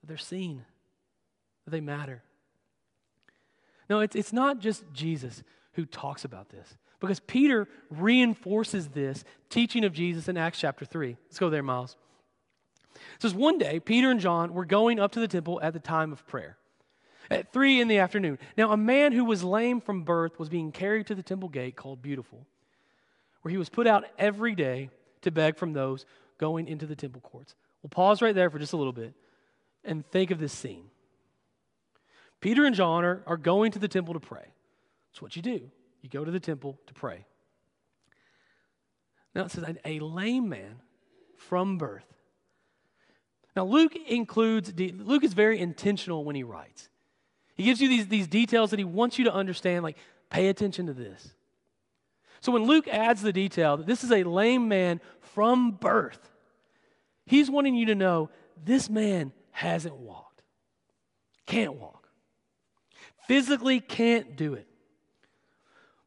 that 0.01 0.07
they're 0.07 0.17
seen, 0.17 0.63
that 1.65 1.71
they 1.71 1.81
matter. 1.81 2.21
No, 3.89 3.99
it's, 3.99 4.15
it's 4.15 4.33
not 4.33 4.59
just 4.59 4.83
Jesus 4.93 5.43
who 5.73 5.85
talks 5.85 6.25
about 6.25 6.49
this. 6.49 6.77
Because 7.03 7.19
Peter 7.19 7.67
reinforces 7.89 8.87
this 8.87 9.25
teaching 9.49 9.83
of 9.83 9.91
Jesus 9.91 10.29
in 10.29 10.37
Acts 10.37 10.57
chapter 10.57 10.85
3. 10.85 11.17
Let's 11.25 11.37
go 11.37 11.49
there, 11.49 11.61
Miles. 11.61 11.97
It 12.95 13.21
says, 13.21 13.33
One 13.33 13.57
day, 13.57 13.81
Peter 13.81 14.09
and 14.09 14.21
John 14.21 14.53
were 14.53 14.63
going 14.63 15.01
up 15.01 15.11
to 15.11 15.19
the 15.19 15.27
temple 15.27 15.59
at 15.61 15.73
the 15.73 15.81
time 15.81 16.13
of 16.13 16.25
prayer 16.27 16.57
at 17.29 17.51
three 17.51 17.81
in 17.81 17.89
the 17.89 17.97
afternoon. 17.97 18.39
Now, 18.57 18.71
a 18.71 18.77
man 18.77 19.11
who 19.11 19.25
was 19.25 19.43
lame 19.43 19.81
from 19.81 20.03
birth 20.03 20.39
was 20.39 20.47
being 20.47 20.71
carried 20.71 21.07
to 21.07 21.15
the 21.15 21.21
temple 21.21 21.49
gate 21.49 21.75
called 21.75 22.01
Beautiful, 22.01 22.47
where 23.41 23.51
he 23.51 23.57
was 23.57 23.67
put 23.67 23.85
out 23.85 24.05
every 24.17 24.55
day 24.55 24.89
to 25.23 25.31
beg 25.31 25.57
from 25.57 25.73
those 25.73 26.05
going 26.37 26.69
into 26.69 26.85
the 26.85 26.95
temple 26.95 27.19
courts. 27.19 27.53
We'll 27.81 27.89
pause 27.89 28.21
right 28.21 28.33
there 28.33 28.49
for 28.49 28.59
just 28.59 28.71
a 28.71 28.77
little 28.77 28.93
bit 28.93 29.13
and 29.83 30.09
think 30.09 30.31
of 30.31 30.39
this 30.39 30.53
scene. 30.53 30.85
Peter 32.39 32.63
and 32.63 32.73
John 32.73 33.03
are, 33.03 33.23
are 33.27 33.35
going 33.35 33.73
to 33.73 33.79
the 33.79 33.89
temple 33.89 34.13
to 34.13 34.21
pray. 34.21 34.53
That's 35.11 35.21
what 35.21 35.35
you 35.35 35.41
do. 35.41 35.69
You 36.03 36.09
go 36.09 36.23
to 36.23 36.29
the 36.29 36.39
temple 36.39 36.77
to 36.85 36.93
pray. 36.93 37.25
Now 39.33 39.45
it 39.45 39.51
says, 39.51 39.63
a 39.83 39.99
lame 39.99 40.49
man 40.49 40.75
from 41.37 41.79
birth. 41.79 42.05
Now, 43.55 43.65
Luke 43.65 43.95
includes, 43.95 44.73
Luke 44.77 45.23
is 45.23 45.33
very 45.33 45.59
intentional 45.59 46.23
when 46.25 46.35
he 46.35 46.43
writes. 46.43 46.89
He 47.55 47.63
gives 47.63 47.79
you 47.79 47.87
these, 47.87 48.07
these 48.07 48.27
details 48.27 48.71
that 48.71 48.79
he 48.79 48.85
wants 48.85 49.19
you 49.19 49.25
to 49.25 49.33
understand, 49.33 49.83
like, 49.83 49.97
pay 50.29 50.47
attention 50.47 50.87
to 50.87 50.93
this. 50.93 51.35
So 52.41 52.51
when 52.51 52.63
Luke 52.63 52.87
adds 52.87 53.21
the 53.21 53.31
detail 53.31 53.77
that 53.77 53.85
this 53.85 54.03
is 54.03 54.11
a 54.11 54.23
lame 54.23 54.67
man 54.67 54.99
from 55.21 55.71
birth, 55.71 56.31
he's 57.25 57.49
wanting 57.49 57.75
you 57.75 57.85
to 57.87 57.95
know 57.95 58.29
this 58.65 58.89
man 58.89 59.31
hasn't 59.51 59.95
walked, 59.95 60.41
can't 61.45 61.75
walk, 61.75 62.09
physically 63.27 63.79
can't 63.79 64.35
do 64.35 64.55
it. 64.55 64.67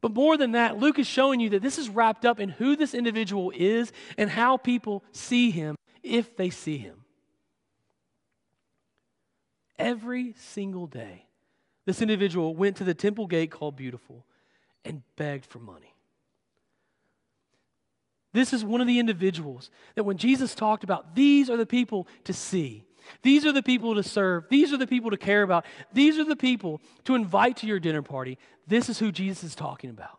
But 0.07 0.14
more 0.14 0.37
than 0.37 0.53
that, 0.53 0.79
Luke 0.79 1.01
is 1.01 1.07
showing 1.09 1.40
you 1.40 1.51
that 1.51 1.62
this 1.62 1.79
is 1.79 1.88
wrapped 1.88 2.25
up 2.25 2.38
in 2.38 2.49
who 2.49 2.77
this 2.77 2.95
individual 2.95 3.53
is 3.53 3.90
and 4.16 4.31
how 4.31 4.57
people 4.57 5.03
see 5.11 5.51
him 5.51 5.75
if 6.01 6.37
they 6.37 6.49
see 6.49 6.79
him. 6.79 7.03
Every 9.81 10.35
single 10.38 10.87
day, 10.87 11.27
this 11.87 12.01
individual 12.01 12.55
went 12.55 12.77
to 12.77 12.85
the 12.85 12.95
temple 12.95 13.27
gate 13.27 13.51
called 13.51 13.75
Beautiful 13.75 14.25
and 14.85 15.03
begged 15.16 15.47
for 15.47 15.59
money. 15.59 15.92
This 18.33 18.53
is 18.53 18.64
one 18.64 18.81
of 18.81 18.87
the 18.87 19.01
individuals 19.01 19.71
that 19.97 20.05
when 20.05 20.19
Jesus 20.19 20.55
talked 20.55 20.85
about, 20.85 21.16
these 21.16 21.51
are 21.51 21.57
the 21.57 21.66
people 21.66 22.07
to 22.23 22.33
see, 22.33 22.86
these 23.23 23.45
are 23.47 23.53
the 23.53 23.62
people 23.62 23.95
to 23.95 24.03
serve, 24.03 24.49
these 24.49 24.73
are 24.73 24.77
the 24.77 24.87
people 24.87 25.11
to 25.11 25.16
care 25.16 25.42
about, 25.42 25.64
these 25.92 26.19
are 26.19 26.25
the 26.25 26.37
people 26.37 26.81
to 27.05 27.14
invite 27.14 27.59
to 27.59 27.66
your 27.66 27.81
dinner 27.81 28.03
party. 28.03 28.38
This 28.66 28.88
is 28.88 28.99
who 28.99 29.12
Jesus 29.12 29.45
is 29.45 29.55
talking 29.55 29.90
about. 29.90 30.19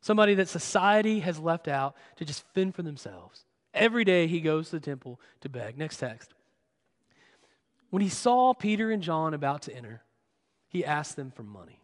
Somebody 0.00 0.34
that 0.34 0.48
society 0.48 1.20
has 1.20 1.38
left 1.38 1.66
out 1.66 1.96
to 2.16 2.24
just 2.24 2.44
fend 2.54 2.74
for 2.74 2.82
themselves. 2.82 3.44
Every 3.74 4.04
day 4.04 4.26
he 4.26 4.40
goes 4.40 4.70
to 4.70 4.76
the 4.76 4.84
temple 4.84 5.20
to 5.40 5.48
beg. 5.48 5.76
Next 5.76 5.96
text. 5.98 6.32
When 7.90 8.02
he 8.02 8.08
saw 8.08 8.54
Peter 8.54 8.90
and 8.90 9.02
John 9.02 9.34
about 9.34 9.62
to 9.62 9.74
enter, 9.74 10.02
he 10.68 10.84
asked 10.84 11.16
them 11.16 11.30
for 11.30 11.42
money. 11.42 11.80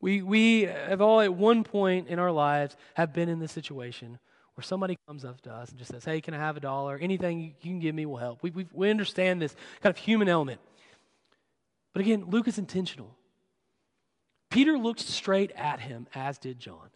We, 0.00 0.22
we 0.22 0.62
have 0.62 1.00
all 1.00 1.20
at 1.20 1.34
one 1.34 1.64
point 1.64 2.08
in 2.08 2.18
our 2.18 2.30
lives 2.30 2.76
have 2.94 3.12
been 3.12 3.28
in 3.28 3.40
this 3.40 3.52
situation 3.52 4.18
where 4.58 4.64
somebody 4.64 4.98
comes 5.06 5.24
up 5.24 5.40
to 5.42 5.52
us 5.52 5.70
and 5.70 5.78
just 5.78 5.92
says, 5.92 6.04
Hey, 6.04 6.20
can 6.20 6.34
I 6.34 6.38
have 6.38 6.56
a 6.56 6.60
dollar? 6.60 6.98
Anything 7.00 7.54
you 7.60 7.70
can 7.70 7.78
give 7.78 7.94
me 7.94 8.06
will 8.06 8.16
help. 8.16 8.42
We, 8.42 8.50
we, 8.50 8.66
we 8.72 8.90
understand 8.90 9.40
this 9.40 9.54
kind 9.80 9.94
of 9.94 9.96
human 9.96 10.28
element. 10.28 10.60
But 11.92 12.00
again, 12.00 12.24
Luke 12.28 12.48
is 12.48 12.58
intentional. 12.58 13.14
Peter 14.50 14.76
looked 14.76 14.98
straight 14.98 15.52
at 15.52 15.78
him, 15.78 16.08
as 16.12 16.38
did 16.38 16.58
John. 16.58 16.90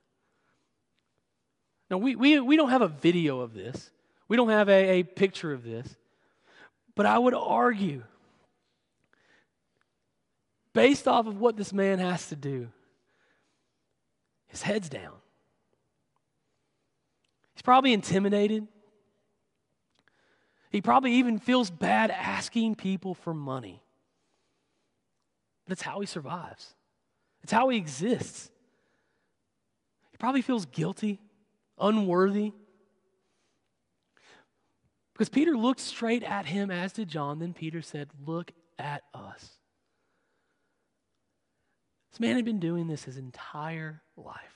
Now, 1.89 1.99
we, 1.99 2.17
we, 2.17 2.41
we 2.41 2.57
don't 2.57 2.71
have 2.71 2.83
a 2.83 2.89
video 2.89 3.39
of 3.39 3.55
this, 3.55 3.93
we 4.27 4.37
don't 4.37 4.49
have 4.49 4.69
a, 4.69 4.99
a 4.99 5.03
picture 5.05 5.53
of 5.53 5.63
this. 5.63 5.87
But 6.97 7.07
I 7.07 7.17
would 7.17 7.33
argue, 7.33 8.03
based 10.73 11.07
off 11.07 11.29
of 11.29 11.39
what 11.39 11.57
this 11.57 11.73
man 11.73 12.01
has 12.01 12.29
to 12.31 12.35
do, 12.35 12.71
his 14.49 14.63
head's 14.63 14.89
down. 14.89 15.22
He's 17.55 17.63
probably 17.63 17.93
intimidated. 17.93 18.67
He 20.71 20.81
probably 20.81 21.13
even 21.15 21.39
feels 21.39 21.71
bad 21.71 22.11
asking 22.11 22.77
people 22.77 23.15
for 23.15 23.35
money. 23.35 23.83
But 25.67 25.73
it's 25.73 25.83
how 25.83 26.01
he 26.01 26.07
survives, 26.07 26.75
it's 27.43 27.53
how 27.53 27.69
he 27.69 27.77
exists. 27.77 28.51
He 30.11 30.17
probably 30.19 30.43
feels 30.43 30.67
guilty, 30.67 31.21
unworthy. 31.79 32.53
Because 35.13 35.29
Peter 35.29 35.57
looked 35.57 35.81
straight 35.81 36.23
at 36.23 36.47
him, 36.47 36.71
as 36.71 36.93
did 36.93 37.09
John. 37.09 37.39
Then 37.39 37.53
Peter 37.53 37.83
said, 37.83 38.11
Look 38.27 38.51
at 38.79 39.03
us. 39.15 39.51
This 42.11 42.21
man 42.21 42.37
had 42.37 42.45
been 42.45 42.61
doing 42.61 42.89
this 42.89 43.05
his 43.05 43.17
entire 43.17 44.03
life. 44.17 44.52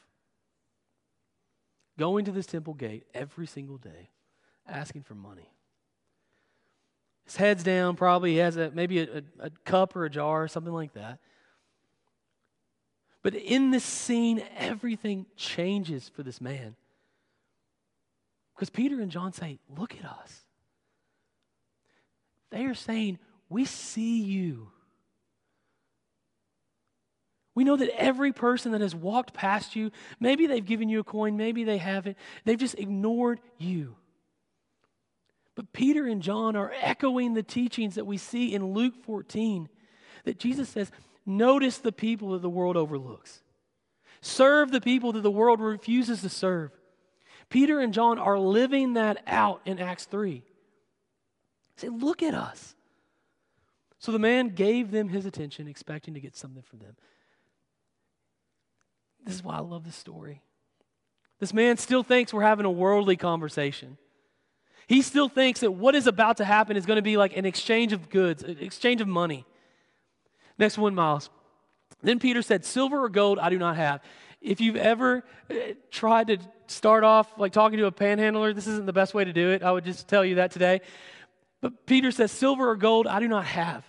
Going 1.98 2.24
to 2.26 2.32
this 2.32 2.46
temple 2.46 2.74
gate 2.74 3.04
every 3.14 3.46
single 3.46 3.78
day, 3.78 4.10
asking 4.68 5.02
for 5.02 5.14
money. 5.14 5.50
His 7.24 7.36
head's 7.36 7.64
down, 7.64 7.96
probably 7.96 8.32
he 8.32 8.36
has 8.38 8.56
a, 8.56 8.70
maybe 8.70 9.00
a, 9.00 9.18
a, 9.18 9.22
a 9.46 9.50
cup 9.64 9.96
or 9.96 10.04
a 10.04 10.10
jar 10.10 10.44
or 10.44 10.48
something 10.48 10.72
like 10.72 10.92
that. 10.94 11.18
But 13.22 13.34
in 13.34 13.72
this 13.72 13.82
scene, 13.82 14.42
everything 14.56 15.26
changes 15.36 16.08
for 16.08 16.22
this 16.22 16.40
man. 16.40 16.76
Because 18.54 18.70
Peter 18.70 19.00
and 19.00 19.10
John 19.10 19.32
say, 19.32 19.58
Look 19.76 19.96
at 19.96 20.04
us. 20.04 20.42
They 22.50 22.66
are 22.66 22.74
saying, 22.74 23.18
We 23.48 23.64
see 23.64 24.22
you. 24.22 24.70
We 27.56 27.64
know 27.64 27.76
that 27.76 27.88
every 27.98 28.32
person 28.34 28.72
that 28.72 28.82
has 28.82 28.94
walked 28.94 29.32
past 29.32 29.74
you, 29.74 29.90
maybe 30.20 30.46
they've 30.46 30.64
given 30.64 30.90
you 30.90 31.00
a 31.00 31.04
coin, 31.04 31.38
maybe 31.38 31.64
they 31.64 31.78
haven't, 31.78 32.18
they've 32.44 32.58
just 32.58 32.78
ignored 32.78 33.40
you. 33.56 33.96
But 35.54 35.72
Peter 35.72 36.06
and 36.06 36.20
John 36.20 36.54
are 36.54 36.70
echoing 36.82 37.32
the 37.32 37.42
teachings 37.42 37.94
that 37.94 38.04
we 38.04 38.18
see 38.18 38.54
in 38.54 38.74
Luke 38.74 38.92
14 39.04 39.70
that 40.24 40.38
Jesus 40.38 40.68
says, 40.68 40.90
Notice 41.24 41.78
the 41.78 41.92
people 41.92 42.32
that 42.32 42.42
the 42.42 42.50
world 42.50 42.76
overlooks, 42.76 43.40
serve 44.20 44.70
the 44.70 44.82
people 44.82 45.12
that 45.12 45.22
the 45.22 45.30
world 45.30 45.58
refuses 45.58 46.20
to 46.20 46.28
serve. 46.28 46.72
Peter 47.48 47.80
and 47.80 47.94
John 47.94 48.18
are 48.18 48.38
living 48.38 48.92
that 48.94 49.22
out 49.26 49.62
in 49.64 49.78
Acts 49.78 50.04
3. 50.04 50.42
Say, 51.76 51.88
Look 51.88 52.22
at 52.22 52.34
us. 52.34 52.74
So 53.98 54.12
the 54.12 54.18
man 54.18 54.48
gave 54.48 54.90
them 54.90 55.08
his 55.08 55.24
attention, 55.24 55.68
expecting 55.68 56.12
to 56.12 56.20
get 56.20 56.36
something 56.36 56.62
from 56.62 56.80
them. 56.80 56.96
This 59.26 59.34
is 59.34 59.44
why 59.44 59.56
I 59.56 59.60
love 59.60 59.84
this 59.84 59.96
story. 59.96 60.40
This 61.40 61.52
man 61.52 61.76
still 61.76 62.02
thinks 62.02 62.32
we're 62.32 62.42
having 62.42 62.64
a 62.64 62.70
worldly 62.70 63.16
conversation. 63.16 63.98
He 64.86 65.02
still 65.02 65.28
thinks 65.28 65.60
that 65.60 65.72
what 65.72 65.94
is 65.94 66.06
about 66.06 66.36
to 66.36 66.44
happen 66.44 66.76
is 66.76 66.86
going 66.86 66.96
to 66.96 67.02
be 67.02 67.16
like 67.16 67.36
an 67.36 67.44
exchange 67.44 67.92
of 67.92 68.08
goods, 68.08 68.42
an 68.44 68.58
exchange 68.60 69.00
of 69.00 69.08
money. 69.08 69.44
Next 70.58 70.78
one, 70.78 70.94
Miles. 70.94 71.28
Then 72.02 72.20
Peter 72.20 72.40
said, 72.40 72.64
Silver 72.64 73.02
or 73.04 73.08
gold 73.08 73.38
I 73.38 73.50
do 73.50 73.58
not 73.58 73.76
have. 73.76 74.00
If 74.40 74.60
you've 74.60 74.76
ever 74.76 75.24
uh, 75.50 75.54
tried 75.90 76.28
to 76.28 76.38
start 76.68 77.02
off 77.02 77.28
like 77.36 77.52
talking 77.52 77.78
to 77.78 77.86
a 77.86 77.92
panhandler, 77.92 78.52
this 78.52 78.68
isn't 78.68 78.86
the 78.86 78.92
best 78.92 79.12
way 79.12 79.24
to 79.24 79.32
do 79.32 79.50
it. 79.50 79.62
I 79.62 79.72
would 79.72 79.84
just 79.84 80.06
tell 80.06 80.24
you 80.24 80.36
that 80.36 80.52
today. 80.52 80.82
But 81.60 81.84
Peter 81.84 82.12
says, 82.12 82.30
Silver 82.30 82.70
or 82.70 82.76
gold 82.76 83.08
I 83.08 83.18
do 83.18 83.28
not 83.28 83.44
have. 83.44 83.84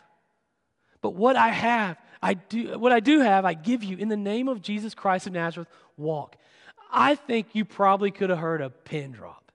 But 1.02 1.14
what 1.14 1.36
I 1.36 1.50
have, 1.50 1.98
I 2.22 2.34
do, 2.36 2.80
what 2.80 2.92
I 2.92 3.00
do 3.00 3.20
have, 3.20 3.46
I 3.46 3.54
give 3.54 3.84
you. 3.84 3.98
In 3.98 4.10
the 4.10 4.18
name 4.18 4.48
of 4.48 4.62
Jesus 4.62 4.94
Christ 4.94 5.28
of 5.28 5.34
Nazareth, 5.34 5.68
walk. 5.98 6.36
I 6.92 7.16
think 7.16 7.48
you 7.54 7.66
probably 7.66 8.12
could 8.12 8.30
have 8.30 8.40
heard 8.40 8.62
a 8.62 8.70
pin 8.70 9.12
drop. 9.12 9.52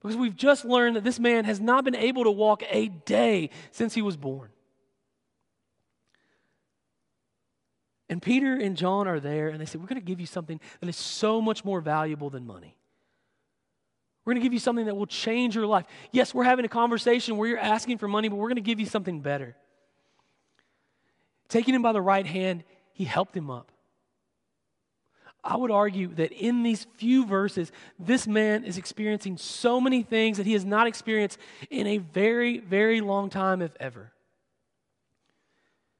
Because 0.00 0.16
we've 0.16 0.36
just 0.36 0.64
learned 0.64 0.96
that 0.96 1.04
this 1.04 1.18
man 1.18 1.44
has 1.44 1.60
not 1.60 1.84
been 1.84 1.96
able 1.96 2.24
to 2.24 2.30
walk 2.30 2.62
a 2.70 2.88
day 2.88 3.50
since 3.72 3.94
he 3.94 4.02
was 4.02 4.16
born. 4.16 4.50
And 8.08 8.22
Peter 8.22 8.54
and 8.54 8.76
John 8.76 9.06
are 9.06 9.20
there, 9.20 9.48
and 9.48 9.60
they 9.60 9.66
say, 9.66 9.78
We're 9.78 9.86
going 9.86 10.00
to 10.00 10.06
give 10.06 10.20
you 10.20 10.26
something 10.26 10.60
that 10.80 10.88
is 10.88 10.96
so 10.96 11.42
much 11.42 11.64
more 11.64 11.80
valuable 11.80 12.30
than 12.30 12.46
money. 12.46 12.76
We're 14.24 14.34
going 14.34 14.42
to 14.42 14.46
give 14.46 14.52
you 14.52 14.58
something 14.58 14.86
that 14.86 14.94
will 14.94 15.06
change 15.06 15.54
your 15.54 15.66
life. 15.66 15.86
Yes, 16.12 16.32
we're 16.32 16.44
having 16.44 16.64
a 16.64 16.68
conversation 16.68 17.36
where 17.36 17.48
you're 17.48 17.58
asking 17.58 17.98
for 17.98 18.08
money, 18.08 18.28
but 18.28 18.36
we're 18.36 18.48
going 18.48 18.56
to 18.56 18.62
give 18.62 18.80
you 18.80 18.86
something 18.86 19.20
better. 19.20 19.56
Taking 21.48 21.74
him 21.74 21.82
by 21.82 21.92
the 21.92 22.02
right 22.02 22.26
hand, 22.26 22.64
he 22.92 23.04
helped 23.04 23.36
him 23.36 23.50
up. 23.50 23.72
I 25.42 25.56
would 25.56 25.70
argue 25.70 26.08
that 26.14 26.32
in 26.32 26.62
these 26.62 26.86
few 26.96 27.24
verses, 27.24 27.72
this 27.98 28.26
man 28.26 28.64
is 28.64 28.76
experiencing 28.76 29.38
so 29.38 29.80
many 29.80 30.02
things 30.02 30.36
that 30.36 30.46
he 30.46 30.52
has 30.52 30.64
not 30.64 30.86
experienced 30.86 31.38
in 31.70 31.86
a 31.86 31.98
very, 31.98 32.58
very 32.58 33.00
long 33.00 33.30
time, 33.30 33.62
if 33.62 33.70
ever. 33.80 34.12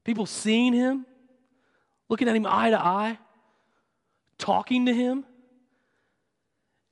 People 0.04 0.26
seeing 0.26 0.72
him, 0.72 1.06
looking 2.08 2.28
at 2.28 2.36
him 2.36 2.46
eye 2.46 2.70
to 2.70 2.78
eye, 2.78 3.18
talking 4.38 4.86
to 4.86 4.94
him, 4.94 5.24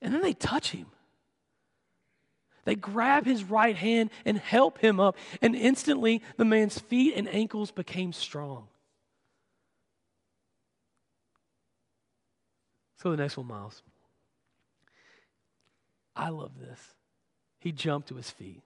and 0.01 0.13
then 0.13 0.21
they 0.21 0.33
touch 0.33 0.71
him. 0.71 0.87
They 2.67 2.75
grab 2.75 3.23
his 3.23 3.45
right 3.45 3.77
hand 3.77 4.09
and 4.25 4.37
help 4.37 4.79
him 4.79 4.99
up, 4.99 5.15
and 5.41 5.55
instantly 5.55 6.21
the 6.35 6.43
man's 6.43 6.77
feet 6.77 7.13
and 7.15 7.33
ankles 7.33 7.71
became 7.71 8.11
strong. 8.11 8.67
So 13.01 13.11
the 13.11 13.15
next 13.15 13.37
one, 13.37 13.47
Miles. 13.47 13.81
I 16.13 16.27
love 16.27 16.59
this. 16.59 16.79
He 17.59 17.71
jumped 17.71 18.09
to 18.09 18.15
his 18.15 18.29
feet. 18.31 18.61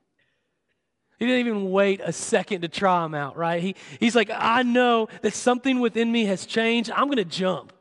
He 1.20 1.28
didn't 1.28 1.46
even 1.46 1.70
wait 1.70 2.02
a 2.04 2.12
second 2.12 2.62
to 2.62 2.70
try 2.70 3.06
him 3.06 3.14
out, 3.14 3.38
right? 3.38 3.62
He, 3.62 3.76
he's 4.00 4.16
like, 4.16 4.32
I 4.34 4.64
know 4.64 5.10
that 5.22 5.36
something 5.36 5.80
within 5.80 6.12
me 6.12 6.26
has 6.26 6.48
changed. 6.48 6.90
I'm 6.90 7.06
going 7.06 7.18
to 7.18 7.24
jump. 7.24 7.72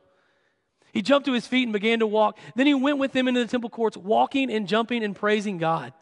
He 0.92 1.00
jumped 1.00 1.24
to 1.28 1.32
his 1.32 1.46
feet 1.46 1.62
and 1.62 1.72
began 1.72 2.00
to 2.00 2.06
walk. 2.06 2.36
Then 2.56 2.66
he 2.66 2.74
went 2.74 2.98
with 2.98 3.12
them 3.12 3.26
into 3.26 3.40
the 3.40 3.46
temple 3.46 3.70
courts, 3.70 3.96
walking 3.96 4.52
and 4.52 4.68
jumping 4.68 5.02
and 5.02 5.16
praising 5.16 5.56
God. 5.56 5.94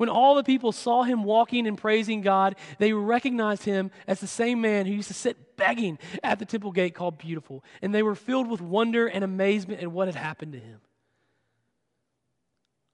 When 0.00 0.08
all 0.08 0.34
the 0.34 0.42
people 0.42 0.72
saw 0.72 1.02
him 1.02 1.24
walking 1.24 1.66
and 1.66 1.76
praising 1.76 2.22
God, 2.22 2.56
they 2.78 2.94
recognized 2.94 3.64
him 3.64 3.90
as 4.06 4.18
the 4.18 4.26
same 4.26 4.62
man 4.62 4.86
who 4.86 4.94
used 4.94 5.08
to 5.08 5.14
sit 5.14 5.58
begging 5.58 5.98
at 6.22 6.38
the 6.38 6.46
temple 6.46 6.72
gate 6.72 6.94
called 6.94 7.18
Beautiful. 7.18 7.62
And 7.82 7.94
they 7.94 8.02
were 8.02 8.14
filled 8.14 8.48
with 8.48 8.62
wonder 8.62 9.06
and 9.06 9.22
amazement 9.22 9.82
at 9.82 9.92
what 9.92 10.08
had 10.08 10.14
happened 10.14 10.54
to 10.54 10.58
him. 10.58 10.80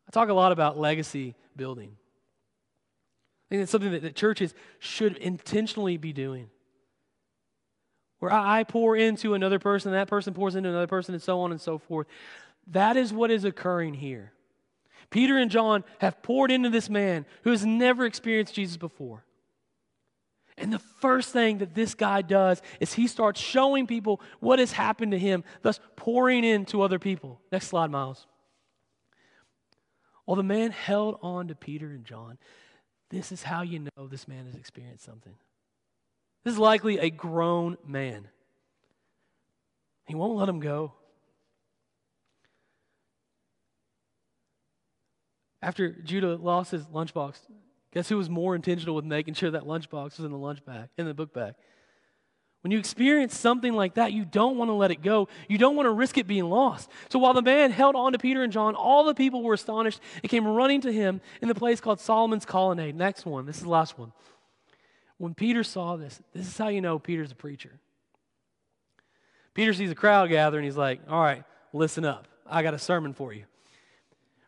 I 0.08 0.10
talk 0.10 0.30
a 0.30 0.34
lot 0.34 0.50
about 0.50 0.78
legacy 0.78 1.36
building. 1.54 1.90
I 1.92 3.46
think 3.50 3.62
it's 3.62 3.70
something 3.70 3.92
that, 3.92 4.02
that 4.02 4.16
churches 4.16 4.52
should 4.80 5.16
intentionally 5.18 5.98
be 5.98 6.12
doing. 6.12 6.50
Where 8.18 8.32
I 8.32 8.64
pour 8.64 8.96
into 8.96 9.34
another 9.34 9.60
person, 9.60 9.92
that 9.92 10.08
person 10.08 10.34
pours 10.34 10.56
into 10.56 10.70
another 10.70 10.88
person, 10.88 11.14
and 11.14 11.22
so 11.22 11.38
on 11.42 11.52
and 11.52 11.60
so 11.60 11.78
forth. 11.78 12.08
That 12.66 12.96
is 12.96 13.12
what 13.12 13.30
is 13.30 13.44
occurring 13.44 13.94
here. 13.94 14.32
Peter 15.10 15.36
and 15.38 15.50
John 15.50 15.84
have 16.00 16.22
poured 16.22 16.50
into 16.50 16.70
this 16.70 16.90
man 16.90 17.26
who 17.44 17.50
has 17.50 17.64
never 17.64 18.04
experienced 18.04 18.54
Jesus 18.54 18.76
before. 18.76 19.24
And 20.58 20.72
the 20.72 20.78
first 20.78 21.32
thing 21.32 21.58
that 21.58 21.74
this 21.74 21.94
guy 21.94 22.22
does 22.22 22.62
is 22.80 22.94
he 22.94 23.06
starts 23.06 23.40
showing 23.40 23.86
people 23.86 24.20
what 24.40 24.58
has 24.58 24.72
happened 24.72 25.12
to 25.12 25.18
him, 25.18 25.44
thus 25.62 25.80
pouring 25.96 26.44
into 26.44 26.80
other 26.82 26.98
people. 26.98 27.40
Next 27.52 27.68
slide, 27.68 27.90
Miles. 27.90 28.26
While 30.24 30.36
the 30.36 30.42
man 30.42 30.70
held 30.70 31.18
on 31.22 31.48
to 31.48 31.54
Peter 31.54 31.86
and 31.86 32.04
John, 32.04 32.38
this 33.10 33.32
is 33.32 33.42
how 33.42 33.62
you 33.62 33.80
know 33.80 34.08
this 34.08 34.26
man 34.26 34.46
has 34.46 34.54
experienced 34.54 35.04
something. 35.04 35.34
This 36.42 36.54
is 36.54 36.58
likely 36.58 36.98
a 36.98 37.10
grown 37.10 37.76
man. 37.86 38.28
He 40.06 40.14
won't 40.14 40.36
let 40.36 40.48
him 40.48 40.60
go. 40.60 40.94
After 45.66 45.90
Judah 45.90 46.36
lost 46.36 46.70
his 46.70 46.84
lunchbox, 46.86 47.40
guess 47.92 48.08
who 48.08 48.16
was 48.16 48.30
more 48.30 48.54
intentional 48.54 48.94
with 48.94 49.04
making 49.04 49.34
sure 49.34 49.50
that 49.50 49.64
lunchbox 49.64 50.16
was 50.16 50.20
in 50.20 50.30
the 50.30 50.38
lunch 50.38 50.64
bag, 50.64 50.90
in 50.96 51.06
the 51.06 51.12
book 51.12 51.34
bag? 51.34 51.54
When 52.60 52.70
you 52.70 52.78
experience 52.78 53.36
something 53.36 53.72
like 53.72 53.94
that, 53.94 54.12
you 54.12 54.24
don't 54.24 54.58
want 54.58 54.68
to 54.68 54.74
let 54.74 54.92
it 54.92 55.02
go. 55.02 55.26
You 55.48 55.58
don't 55.58 55.74
want 55.74 55.86
to 55.86 55.90
risk 55.90 56.18
it 56.18 56.28
being 56.28 56.48
lost. 56.48 56.88
So 57.08 57.18
while 57.18 57.34
the 57.34 57.42
man 57.42 57.72
held 57.72 57.96
on 57.96 58.12
to 58.12 58.18
Peter 58.18 58.44
and 58.44 58.52
John, 58.52 58.76
all 58.76 59.02
the 59.04 59.14
people 59.14 59.42
were 59.42 59.54
astonished 59.54 60.00
and 60.22 60.30
came 60.30 60.46
running 60.46 60.82
to 60.82 60.92
him 60.92 61.20
in 61.42 61.48
the 61.48 61.54
place 61.54 61.80
called 61.80 61.98
Solomon's 61.98 62.44
Colonnade. 62.44 62.94
Next 62.94 63.26
one. 63.26 63.44
This 63.44 63.56
is 63.56 63.62
the 63.64 63.68
last 63.68 63.98
one. 63.98 64.12
When 65.18 65.34
Peter 65.34 65.64
saw 65.64 65.96
this, 65.96 66.22
this 66.32 66.46
is 66.46 66.56
how 66.56 66.68
you 66.68 66.80
know 66.80 67.00
Peter's 67.00 67.32
a 67.32 67.36
preacher. 67.36 67.72
Peter 69.52 69.72
sees 69.74 69.90
a 69.90 69.96
crowd 69.96 70.28
gather 70.28 70.58
and 70.58 70.64
he's 70.64 70.76
like, 70.76 71.00
All 71.08 71.20
right, 71.20 71.42
listen 71.72 72.04
up. 72.04 72.28
I 72.48 72.62
got 72.62 72.74
a 72.74 72.78
sermon 72.78 73.14
for 73.14 73.32
you. 73.32 73.46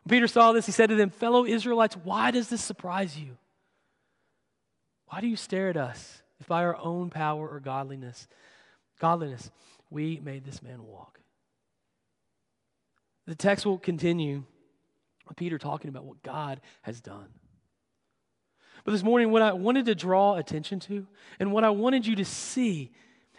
Peter 0.09 0.27
saw 0.27 0.51
this, 0.51 0.65
he 0.65 0.71
said 0.71 0.89
to 0.89 0.95
them, 0.95 1.09
Fellow 1.09 1.45
Israelites, 1.45 1.95
why 1.95 2.31
does 2.31 2.49
this 2.49 2.63
surprise 2.63 3.17
you? 3.17 3.37
Why 5.07 5.21
do 5.21 5.27
you 5.27 5.35
stare 5.35 5.69
at 5.69 5.77
us 5.77 6.21
if 6.39 6.47
by 6.47 6.63
our 6.63 6.75
own 6.75 7.09
power 7.09 7.47
or 7.47 7.59
godliness, 7.59 8.27
godliness, 8.99 9.49
we 9.89 10.19
made 10.23 10.45
this 10.45 10.61
man 10.61 10.83
walk? 10.85 11.19
The 13.27 13.35
text 13.35 13.65
will 13.65 13.77
continue 13.77 14.43
with 15.27 15.37
Peter 15.37 15.57
talking 15.57 15.89
about 15.89 16.05
what 16.05 16.23
God 16.23 16.61
has 16.81 16.99
done. 16.99 17.27
But 18.83 18.91
this 18.93 19.03
morning, 19.03 19.31
what 19.31 19.41
I 19.41 19.53
wanted 19.53 19.85
to 19.85 19.95
draw 19.95 20.35
attention 20.35 20.79
to 20.81 21.05
and 21.39 21.51
what 21.51 21.63
I 21.63 21.69
wanted 21.69 22.07
you 22.07 22.15
to 22.15 22.25
see 22.25 22.91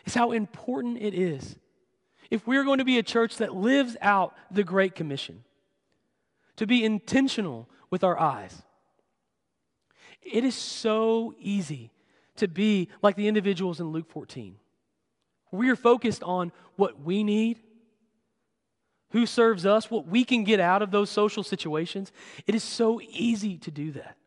is 0.04 0.14
how 0.14 0.32
important 0.32 0.98
it 1.02 1.14
is 1.14 1.56
if 2.30 2.46
we're 2.46 2.64
going 2.64 2.78
to 2.78 2.84
be 2.84 2.98
a 2.98 3.02
church 3.02 3.38
that 3.38 3.54
lives 3.54 3.96
out 4.00 4.34
the 4.50 4.62
Great 4.62 4.94
Commission, 4.94 5.42
to 6.60 6.66
be 6.66 6.84
intentional 6.84 7.70
with 7.88 8.04
our 8.04 8.20
eyes. 8.20 8.54
It 10.20 10.44
is 10.44 10.54
so 10.54 11.32
easy 11.40 11.90
to 12.36 12.48
be 12.48 12.90
like 13.00 13.16
the 13.16 13.28
individuals 13.28 13.80
in 13.80 13.92
Luke 13.92 14.10
14. 14.10 14.56
We 15.52 15.70
are 15.70 15.76
focused 15.76 16.22
on 16.22 16.52
what 16.76 17.00
we 17.00 17.24
need, 17.24 17.60
who 19.12 19.24
serves 19.24 19.64
us, 19.64 19.90
what 19.90 20.06
we 20.06 20.22
can 20.22 20.44
get 20.44 20.60
out 20.60 20.82
of 20.82 20.90
those 20.90 21.08
social 21.08 21.42
situations. 21.42 22.12
It 22.46 22.54
is 22.54 22.62
so 22.62 23.00
easy 23.08 23.56
to 23.56 23.70
do 23.70 23.92
that. 23.92 24.18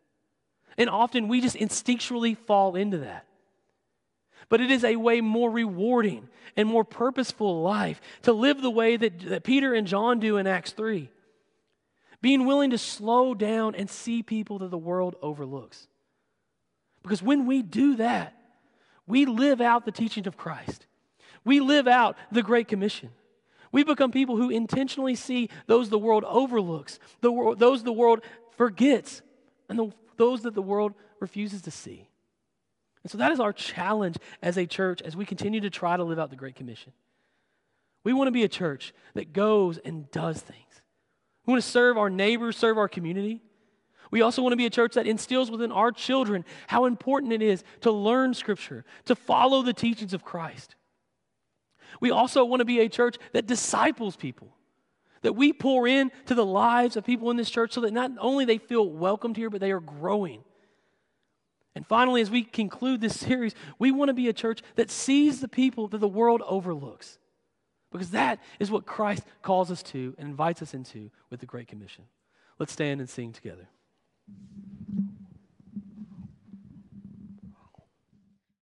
And 0.76 0.89
often 0.89 1.28
we 1.28 1.39
just 1.39 1.58
instinctually 1.58 2.36
fall 2.36 2.76
into 2.76 2.98
that. 2.98 3.28
But 4.50 4.60
it 4.60 4.72
is 4.72 4.84
a 4.84 4.96
way 4.96 5.22
more 5.22 5.52
rewarding 5.52 6.30
and 6.58 6.67
more 6.67 6.84
purposeful 6.84 7.62
life 7.62 8.02
to 8.24 8.34
live 8.34 8.60
the 8.60 8.72
way 8.72 8.98
that, 8.98 9.19
that 9.19 9.43
Peter 9.43 9.76
and 9.76 9.86
John 9.86 10.19
do 10.19 10.38
in 10.38 10.48
Acts 10.48 10.72
3. 10.72 11.12
Being 12.23 12.45
willing 12.45 12.69
to 12.69 12.77
slow 12.77 13.36
down 13.36 13.75
and 13.75 13.89
see 13.89 14.23
people 14.23 14.59
that 14.59 14.71
the 14.71 14.77
world 14.77 15.17
overlooks. 15.21 15.89
Because 17.01 17.21
when 17.21 17.45
we 17.45 17.62
do 17.62 17.97
that, 17.97 18.33
we 19.05 19.25
live 19.25 19.59
out 19.59 19.83
the 19.83 19.91
teaching 19.91 20.25
of 20.25 20.38
Christ. 20.38 20.88
We 21.43 21.59
live 21.59 21.86
out 21.86 22.15
the 22.31 22.41
Great 22.41 22.69
Commission. 22.69 23.09
We 23.73 23.83
become 23.83 24.12
people 24.12 24.38
who 24.38 24.49
intentionally 24.49 25.15
see 25.15 25.49
those 25.67 25.89
the 25.89 25.99
world 25.99 26.23
overlooks, 26.23 26.97
the, 27.19 27.55
those 27.57 27.83
the 27.83 27.91
world 27.91 28.21
forgets, 28.55 29.21
and 29.67 29.77
the 29.77 29.91
those 30.15 30.43
that 30.43 30.53
the 30.53 30.62
world 30.62 30.93
refuses 31.19 31.62
to 31.63 31.71
see. 31.71 32.07
And 33.03 33.12
so 33.12 33.17
that 33.17 33.31
is 33.31 33.39
our 33.39 33.51
challenge 33.51 34.17
as 34.41 34.57
a 34.57 34.65
church 34.65 35.01
as 35.01 35.15
we 35.15 35.25
continue 35.25 35.59
to 35.62 35.69
try 35.69 35.97
to 35.97 36.03
live 36.03 36.19
out 36.19 36.29
the 36.29 36.36
Great 36.36 36.55
Commission. 36.55 36.93
We 38.03 38.13
want 38.13 38.27
to 38.27 38.31
be 38.31 38.43
a 38.43 38.49
church 38.49 38.93
that 39.13 39.33
goes 39.33 39.77
and 39.79 40.09
does 40.12 40.39
things. 40.39 40.72
We 41.45 41.51
want 41.51 41.63
to 41.63 41.69
serve 41.69 41.97
our 41.97 42.10
neighbors, 42.10 42.58
serve 42.58 42.77
our 42.77 42.88
community. 42.88 43.41
We 44.12 44.21
also 44.21 44.41
want 44.41 44.53
to 44.53 44.58
be 44.58 44.65
a 44.65 44.69
church 44.69 44.93
that 44.93 45.08
instills 45.08 45.49
within 45.49 45.71
our 45.71 45.91
children 45.91 46.45
how 46.67 46.86
important 46.86 47.34
it 47.34 47.41
is 47.41 47.63
to 47.82 47.91
learn 47.91 48.34
Scripture, 48.34 48.86
to 49.06 49.15
follow 49.15 49.62
the 49.62 49.73
teachings 49.73 50.13
of 50.13 50.23
Christ. 50.23 50.75
We 51.99 52.12
also 52.12 52.45
want 52.45 52.62
to 52.62 52.65
be 52.65 52.79
a 52.79 52.89
church 52.89 53.17
that 53.34 53.47
disciples 53.47 54.15
people 54.15 54.56
that 55.23 55.34
we 55.34 55.51
pour 55.51 55.88
into 55.88 56.36
the 56.36 56.45
lives 56.45 56.95
of 56.95 57.06
people 57.06 57.32
in 57.32 57.38
this 57.38 57.49
church 57.49 57.71
so 57.71 57.82
that 57.82 57.93
not 57.93 58.12
only 58.19 58.45
they 58.45 58.58
feel 58.58 58.88
welcomed 58.88 59.38
here, 59.38 59.49
but 59.49 59.62
they 59.62 59.71
are 59.71 59.79
growing. 59.79 60.43
And 61.75 61.88
finally, 61.88 62.21
as 62.21 62.29
we 62.29 62.43
conclude 62.43 63.01
this 63.01 63.19
series, 63.19 63.56
we 63.79 63.91
want 63.91 64.10
to 64.10 64.13
be 64.13 64.27
a 64.27 64.34
church 64.34 64.62
that 64.75 64.91
sees 64.91 65.41
the 65.41 65.47
people 65.47 65.88
that 65.88 65.97
the 65.97 66.08
world 66.08 66.43
overlooks. 66.45 67.17
Because 67.93 68.10
that 68.10 68.39
is 68.60 68.69
what 68.69 68.86
Christ 68.86 69.23
calls 69.41 69.71
us 69.71 69.82
to 69.84 70.13
and 70.17 70.27
invites 70.27 70.62
us 70.62 70.73
into 70.73 71.10
with 71.29 71.39
the 71.39 71.45
Great 71.45 71.67
Commission. 71.69 72.03
Let's 72.60 72.73
stand 72.73 72.99
and 72.99 73.10
sing 73.10 73.32
together. 73.32 73.69